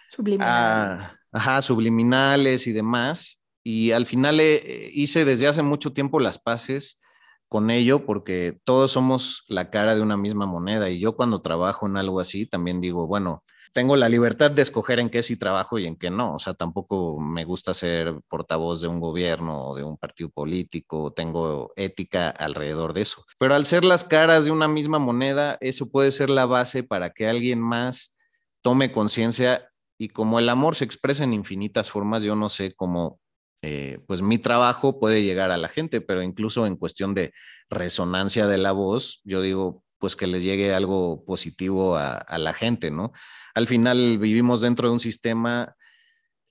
[0.08, 1.02] subliminales.
[1.02, 3.42] A, ajá, subliminales y demás.
[3.64, 7.00] Y al final eh, hice desde hace mucho tiempo las paces
[7.48, 11.86] con ello porque todos somos la cara de una misma moneda y yo cuando trabajo
[11.86, 13.42] en algo así también digo, bueno,
[13.72, 16.34] tengo la libertad de escoger en qué sí trabajo y en qué no.
[16.34, 21.12] O sea, tampoco me gusta ser portavoz de un gobierno o de un partido político,
[21.12, 23.24] tengo ética alrededor de eso.
[23.38, 27.10] Pero al ser las caras de una misma moneda, eso puede ser la base para
[27.10, 28.14] que alguien más
[28.60, 29.68] tome conciencia
[29.98, 33.20] y como el amor se expresa en infinitas formas, yo no sé cómo,
[33.62, 37.32] eh, pues mi trabajo puede llegar a la gente, pero incluso en cuestión de
[37.70, 42.90] resonancia de la voz, yo digo, pues que les llegue algo positivo a, la gente,
[42.90, 43.12] ¿no?
[43.54, 45.76] al final vivimos dentro de un sistema,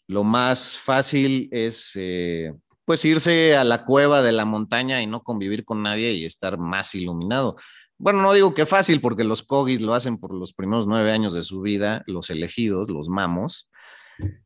[0.08, 2.54] lo más fácil es eh,
[2.86, 6.58] pues irse a la cueva de la montaña y no convivir con nadie y estar
[6.58, 7.58] más iluminado.
[7.98, 11.34] Bueno, no digo que fácil porque los cogis lo hacen por los primeros nueve años
[11.34, 13.70] de su vida, los elegidos, los mamos,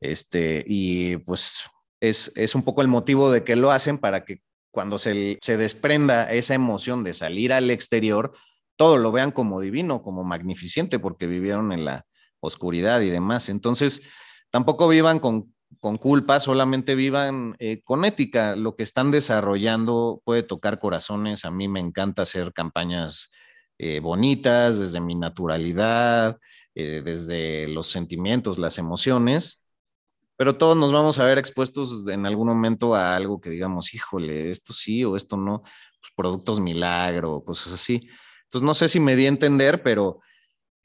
[0.02, 1.66] este, y pues
[2.00, 4.42] es, es un poco el motivo de que lo hacen para que
[4.72, 8.34] cuando se, se desprenda esa emoción de salir al exterior,
[8.76, 12.06] todo lo vean como divino, como magnificente, porque vivieron en la,
[12.46, 13.50] oscuridad y demás.
[13.50, 14.02] Entonces,
[14.50, 18.56] tampoco vivan con, con culpa, solamente vivan eh, con ética.
[18.56, 21.46] Lo que están desarrollando puede tocar corazones.
[21.46, 23.32] A mí me encanta hacer campañas
[23.78, 26.38] eh, bonitas desde mi naturalidad,
[26.76, 29.64] eh, desde los sentimientos, las emociones.
[30.38, 34.52] Pero todos nos vamos a ver expuestos en algún momento a algo que digamos, híjole,
[34.52, 38.10] esto sí o esto no, pues productos milagro, cosas así.
[38.56, 40.22] Entonces, no sé si me di a entender, pero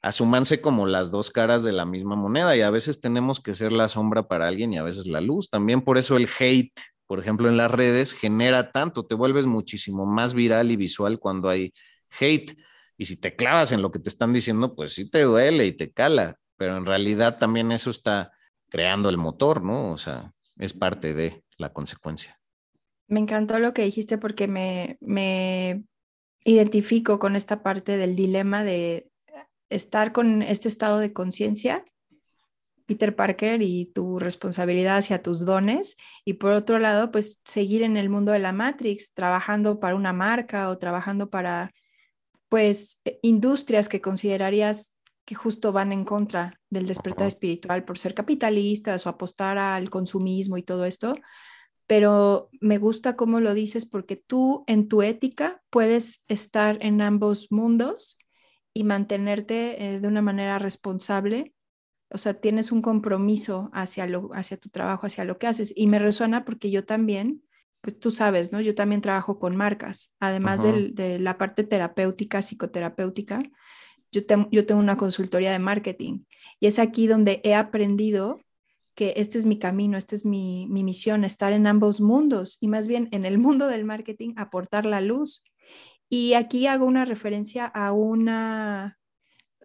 [0.02, 3.70] asumanse como las dos caras de la misma moneda y a veces tenemos que ser
[3.70, 5.48] la sombra para alguien y a veces la luz.
[5.50, 10.04] También por eso el hate, por ejemplo, en las redes genera tanto, te vuelves muchísimo
[10.04, 11.72] más viral y visual cuando hay
[12.18, 12.58] hate.
[12.98, 15.72] Y si te clavas en lo que te están diciendo, pues sí te duele y
[15.72, 18.32] te cala, pero en realidad también eso está
[18.68, 19.92] creando el motor, ¿no?
[19.92, 22.36] O sea, es parte de la consecuencia.
[23.06, 25.84] Me encantó lo que dijiste porque me, me
[26.44, 29.10] identifico con esta parte del dilema de
[29.68, 31.84] estar con este estado de conciencia,
[32.86, 37.96] Peter Parker, y tu responsabilidad hacia tus dones, y por otro lado, pues seguir en
[37.96, 41.72] el mundo de la Matrix, trabajando para una marca o trabajando para,
[42.48, 44.92] pues, eh, industrias que considerarías
[45.24, 50.58] que justo van en contra del despertar espiritual por ser capitalistas o apostar al consumismo
[50.58, 51.14] y todo esto.
[51.90, 57.48] Pero me gusta cómo lo dices porque tú en tu ética puedes estar en ambos
[57.50, 58.16] mundos
[58.72, 61.52] y mantenerte eh, de una manera responsable.
[62.08, 65.72] O sea, tienes un compromiso hacia, lo, hacia tu trabajo, hacia lo que haces.
[65.74, 67.42] Y me resuena porque yo también,
[67.80, 68.60] pues tú sabes, ¿no?
[68.60, 73.42] Yo también trabajo con marcas, además de la parte terapéutica, psicoterapéutica.
[74.12, 74.20] Yo,
[74.52, 76.20] yo tengo una consultoría de marketing
[76.60, 78.38] y es aquí donde he aprendido
[79.00, 82.68] que este es mi camino, esta es mi, mi, misión, estar en ambos mundos y
[82.68, 85.42] más bien en el mundo del marketing aportar la luz
[86.10, 88.98] y aquí hago una referencia a una,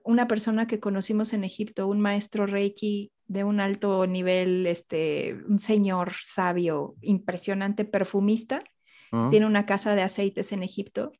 [0.06, 5.60] una persona que conocimos en Egipto, un maestro Reiki de un alto nivel, este, un
[5.60, 8.64] señor sabio, impresionante, perfumista.
[9.12, 9.28] Ah.
[9.32, 11.12] Tiene una casa de aceites en Egipto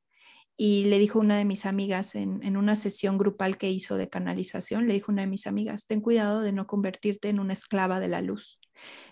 [0.58, 4.10] y le dijo una de mis amigas en, en, una sesión grupal que hizo de
[4.10, 8.00] canalización, le dijo una de mis amigas, ten cuidado de no convertirte en una esclava
[8.00, 8.60] de la luz.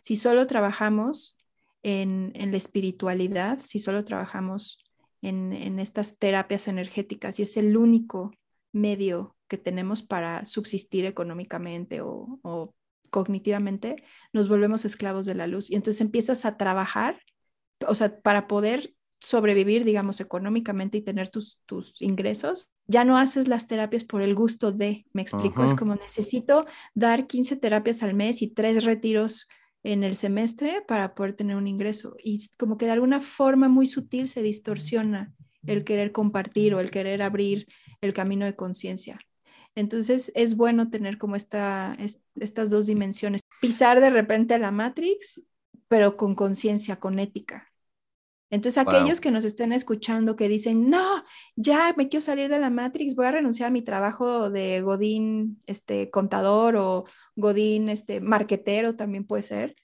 [0.01, 1.37] Si solo trabajamos
[1.83, 4.83] en, en la espiritualidad, si solo trabajamos
[5.23, 8.31] en, estas terapias energéticas y es el único
[8.71, 12.73] medio que tenemos para subsistir económicamente o,
[13.09, 15.69] cognitivamente, nos volvemos esclavos de la luz.
[15.69, 17.21] Y entonces empiezas a trabajar,
[17.87, 23.47] o sea, para poder sobrevivir, digamos, económicamente y tener tus, tus ingresos, ya no haces
[23.47, 28.13] las terapias por el gusto de, me explico, es como necesito dar 15 terapias al
[28.13, 29.47] mes y tres retiros
[29.83, 32.17] en el semestre para poder tener un ingreso.
[32.21, 35.33] Y como que de alguna forma muy sutil se distorsiona
[35.65, 37.67] el querer compartir o el querer abrir
[38.01, 39.19] el camino de conciencia.
[39.75, 41.97] Entonces es bueno tener como esta,
[42.35, 43.41] estas dos dimensiones.
[43.61, 45.41] Pisar de repente a la Matrix,
[45.87, 47.72] pero con conciencia, con ética.
[48.49, 51.23] Entonces aquellos que nos estén escuchando que dicen, no,
[51.55, 55.59] ya me quiero salir de la Matrix, voy a renunciar a mi trabajo de Godín,
[55.65, 59.75] este, contador o Godín, este, marquetero también puede ser,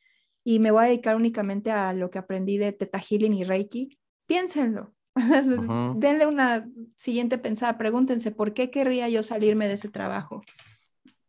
[0.43, 3.97] y me voy a dedicar únicamente a lo que aprendí de Teta Healing y Reiki,
[4.27, 4.93] piénsenlo.
[5.95, 10.43] Denle una siguiente pensada, pregúntense, ¿por qué querría yo salirme de ese trabajo?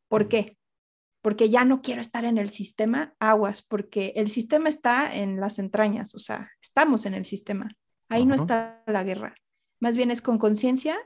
[0.08, 0.58] ¿Por qué?
[1.22, 5.58] Porque ya no quiero estar en el sistema, aguas, porque el sistema está en las
[5.58, 7.76] entrañas, o sea, estamos en el sistema.
[8.08, 9.34] Ahí no está la guerra.
[9.80, 10.98] Más bien es con conciencia,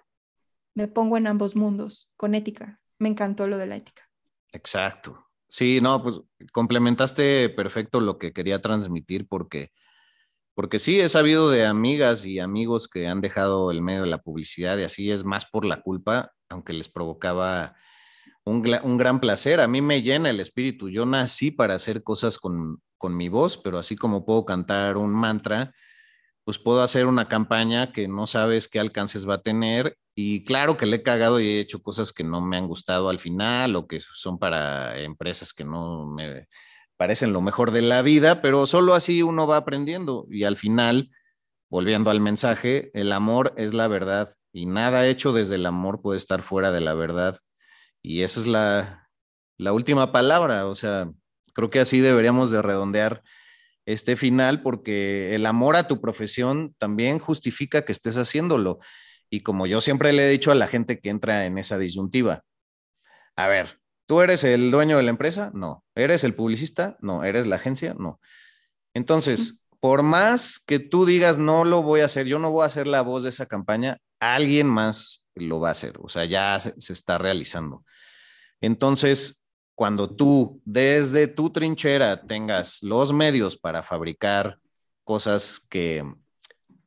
[0.75, 2.81] me pongo en ambos mundos, con ética.
[2.99, 4.09] Me encantó lo de la ética.
[4.53, 5.27] Exacto.
[5.49, 6.21] Sí, no, pues
[6.53, 9.71] complementaste perfecto lo que quería transmitir porque
[10.55, 14.19] porque sí, he sabido de amigas y amigos que han dejado el medio de la
[14.19, 17.75] publicidad y así es más por la culpa, aunque les provocaba
[18.45, 18.63] un,
[18.99, 19.61] gran placer.
[19.61, 20.89] A mí me llena el espíritu.
[20.89, 25.13] Yo nací para hacer cosas con, con mi voz, pero así como puedo cantar un
[25.13, 25.73] mantra,
[26.45, 29.97] pues puedo hacer una campaña que no sabes qué alcances va a tener.
[30.15, 33.09] Y claro que le he cagado y he hecho cosas que no me han gustado
[33.09, 36.47] al final o que son para empresas que no me
[36.97, 41.11] parecen lo mejor de la vida, pero solo así uno va aprendiendo y al final,
[41.69, 46.19] volviendo al mensaje, el amor es la verdad y nada hecho desde el amor puede
[46.19, 47.39] estar fuera de la verdad.
[48.05, 49.09] Y esa es la,
[49.59, 51.11] la última palabra, o sea,
[51.55, 53.25] creo que así deberíamos de redondear
[53.87, 58.79] este final porque el amor a tu profesión también justifica que estés haciéndolo.
[59.29, 62.45] Y como yo siempre le he dicho a la gente que entra en esa disyuntiva,
[63.35, 65.51] a ver, ¿Tú eres el dueño de la empresa?
[65.55, 65.83] No.
[65.95, 66.99] ¿Eres el publicista?
[67.01, 67.25] No.
[67.25, 67.95] ¿Eres la agencia?
[67.99, 68.21] No.
[68.93, 72.67] Entonces, por más que tú digas, no lo voy a hacer, yo no voy a
[72.67, 75.99] hacer la voz de esa campaña, alguien más lo va a hacer.
[76.01, 77.85] O sea, ya se, está realizando.
[78.65, 79.45] Entonces,
[79.75, 84.59] cuando tú desde tu trinchera tengas los medios para fabricar
[85.03, 85.99] cosas que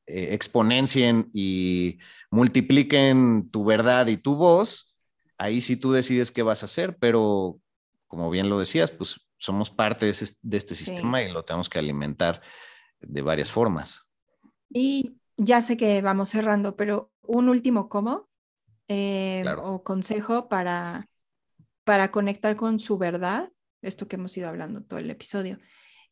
[0.07, 1.99] eh, exponencien y
[2.31, 4.95] multipliquen tu verdad y tu voz,
[5.37, 7.59] ahí sí tú decides qué vas a hacer, pero
[8.07, 12.41] como bien lo decías, pues somos parte de, este sistema y lo tenemos que alimentar
[13.01, 14.07] de varias formas.
[14.69, 18.27] Y ya sé que vamos cerrando, pero un último cómo
[18.87, 21.09] eh, o consejo para,
[21.87, 23.49] para conectar con su verdad,
[23.81, 25.57] esto que hemos ido hablando todo el episodio.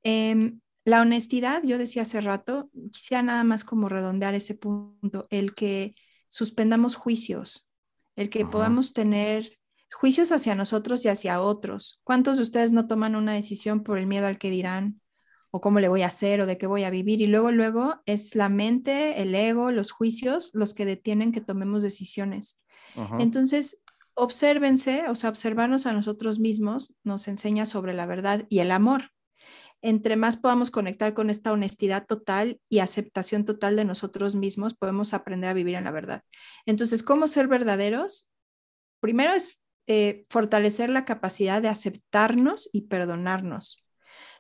[0.04, 5.54] Em, la honestidad, yo decía hace rato, quisiera nada más como redondear ese punto, el
[5.54, 5.94] que
[6.30, 7.68] suspendamos juicios,
[8.16, 9.60] el que podamos tener
[9.92, 12.00] juicios hacia nosotros y hacia otros.
[12.06, 15.02] ¿Cuántos de ustedes no toman una decisión por el miedo al que dirán
[15.52, 17.20] o cómo le voy a hacer o de qué voy a vivir?
[17.20, 21.84] Y luego, luego es la mente, el ego, los juicios los que detienen que tomemos
[21.84, 22.62] decisiones.
[23.20, 23.82] Entonces,
[24.16, 29.12] obsérvense, o sea, observarnos a nosotros mismos nos enseña sobre la verdad y el amor.
[29.82, 35.14] Entre más podamos conectar con esta honestidad total y aceptación total de nosotros mismos, podemos
[35.14, 36.24] aprender a vivir en la verdad.
[36.66, 38.28] Entonces, ¿cómo ser verdaderos?
[39.00, 43.86] Primero es eh, fortalecer la capacidad de aceptarnos y perdonarnos,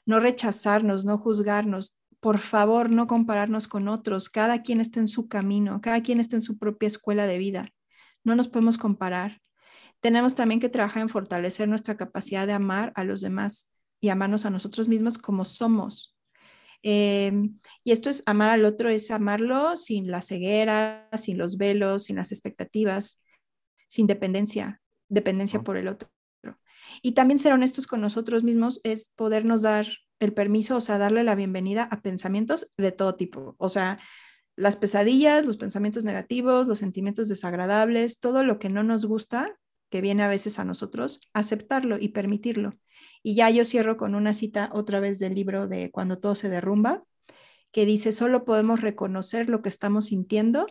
[0.05, 1.95] no rechazarnos, no juzgarnos.
[2.19, 4.29] Por favor, no compararnos con otros.
[4.29, 7.69] Cada quien está en su camino, cada quien está en su propia escuela de vida.
[8.23, 9.41] No nos podemos comparar.
[10.05, 14.45] Tenemos también que trabajar en fortalecer nuestra capacidad de amar a los demás y amarnos
[14.45, 16.15] a nosotros mismos como somos.
[16.83, 22.03] Em, y esto es amar al otro, es amarlo sin la ceguera, sin los velos,
[22.03, 23.19] sin las expectativas,
[23.87, 24.79] sin dependencia,
[25.09, 26.07] dependencia por el otro.
[27.01, 29.87] Y también ser honestos con nosotros mismos es podernos dar
[30.19, 33.97] el permiso, o sea, darle la bienvenida a pensamientos de todo tipo, o sea,
[34.55, 39.57] las pesadillas, los pensamientos negativos, los sentimientos desagradables, todo lo que no nos gusta,
[40.01, 42.77] viene a veces a nosotros, aceptarlo y permitirlo.
[43.23, 46.49] Y ya yo cierro con una cita otra vez del libro de Cuando todo se
[46.49, 47.03] derrumba,
[47.71, 50.67] que dice, solo podemos reconocer lo que estamos sintiendo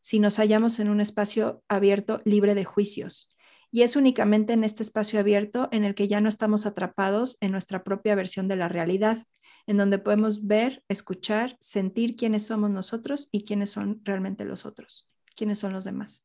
[0.00, 3.28] si nos hallamos en un espacio abierto libre de juicios.
[3.70, 7.50] Y es únicamente en este espacio abierto en el que ya no estamos atrapados en
[7.50, 9.26] nuestra propia versión de la realidad,
[9.66, 15.10] en donde podemos ver, escuchar, sentir quiénes somos nosotros y quiénes son realmente los otros,
[15.34, 16.24] quiénes son los demás.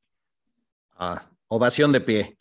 [0.95, 2.37] Ah, ovación de pie.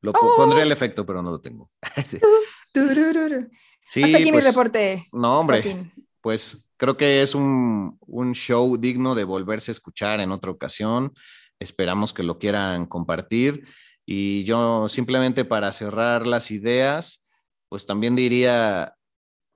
[0.00, 1.68] Lo pondría el efecto, pero no lo tengo.
[2.72, 3.48] Turururu.
[3.84, 5.06] Sí, Hasta aquí mi pues, reporte.
[5.12, 5.92] No, hombre, Joaquín.
[6.20, 11.12] pues creo que es un, un show digno de volverse a escuchar en otra ocasión.
[11.58, 13.66] Esperamos que lo quieran compartir.
[14.04, 17.24] Y yo simplemente para cerrar las ideas,
[17.68, 18.94] pues también diría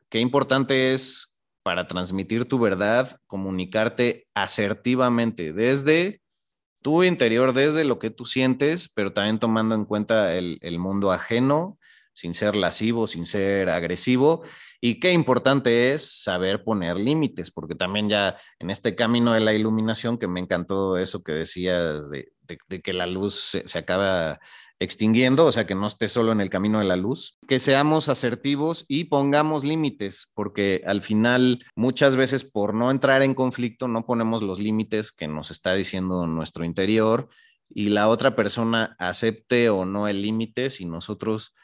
[0.09, 6.21] qué importante es para transmitir tu verdad, comunicarte asertivamente desde
[6.83, 11.13] tu interior, desde lo que tú sientes, pero también tomando en cuenta el, el mundo
[11.13, 11.79] ajeno,
[12.13, 14.43] sin ser lascivo, sin ser agresivo.
[14.81, 19.53] Y qué importante es saber poner límites, porque también ya en este camino de la
[19.53, 22.33] iluminación, que me encantó eso que decías de,
[22.69, 24.41] de, que la luz se acaba
[24.81, 28.09] extinguiendo, o sea, que no esté solo en el camino de la luz, que seamos
[28.09, 34.07] asertivos y pongamos límites, porque al final muchas veces por no entrar en conflicto no
[34.07, 37.29] ponemos los límites que nos está diciendo nuestro interior
[37.69, 41.55] y la otra persona acepte o no el límite si nosotros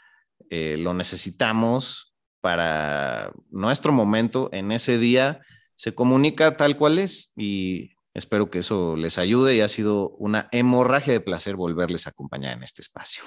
[0.51, 5.41] eh, lo necesitamos para nuestro momento en ese día,
[5.75, 10.49] se comunica tal cual es y Espero que eso les ayude y ha sido una
[10.51, 13.23] hemorragia de placer volverles a acompañar en este espacio.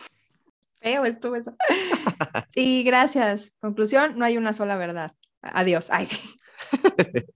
[0.81, 1.53] Feo estuvo eso.
[2.49, 3.53] Sí, gracias.
[3.59, 5.13] Conclusión, no hay una sola verdad.
[5.43, 5.89] Adiós.
[5.91, 6.19] Ay, sí.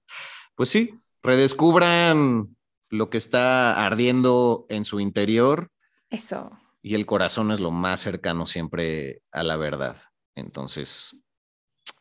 [0.56, 2.56] Pues sí, redescubran
[2.90, 5.72] lo que está ardiendo en su interior
[6.12, 6.52] Eso.
[6.82, 9.98] y el corazón es lo más cercano siempre a la verdad.
[10.36, 11.18] Entonces,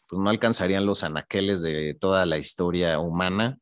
[0.08, 3.58] pues no alcanzarían los anaqueles de toda la historia humana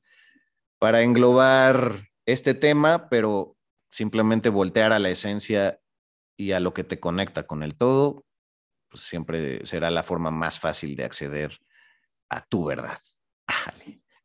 [0.81, 3.57] para englobar este tema, pero
[3.91, 5.79] simplemente voltear a la esencia
[6.39, 8.25] y a lo que te conecta con el todo,
[8.89, 11.59] pues siempre será la forma más fácil de acceder
[12.31, 12.99] a tu verdad.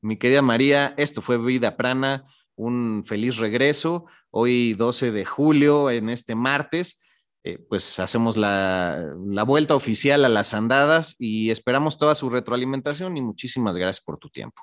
[0.02, 2.26] Mi querida María, esto fue Vida Prana,
[2.56, 4.06] un feliz regreso.
[4.32, 7.02] Hoy 12 de julio, en este martes,
[7.44, 13.18] eh, pues hacemos la, la vuelta oficial a las andadas y esperamos toda su retroalimentación
[13.18, 14.62] y muchísimas gracias por tu tiempo.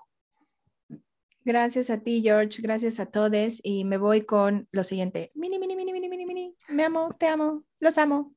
[1.45, 2.62] Gracias a ti, George.
[2.62, 3.61] Gracias a todos.
[3.62, 5.32] Y me voy con lo siguiente.
[5.34, 6.57] Mini, mini, mini, mini, mini, mini.
[6.68, 8.34] Me amo, te amo, los amo.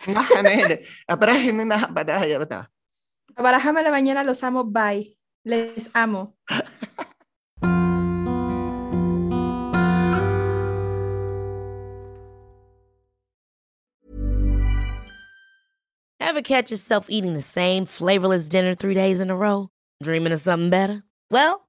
[3.36, 4.64] Barajame la mañana, los amo.
[4.64, 5.16] Bye.
[5.44, 6.36] Les amo.
[16.20, 19.68] Ever catch yourself eating the same flavorless dinner three days in a row?
[20.02, 21.02] Dreaming of something better?
[21.30, 21.68] Well,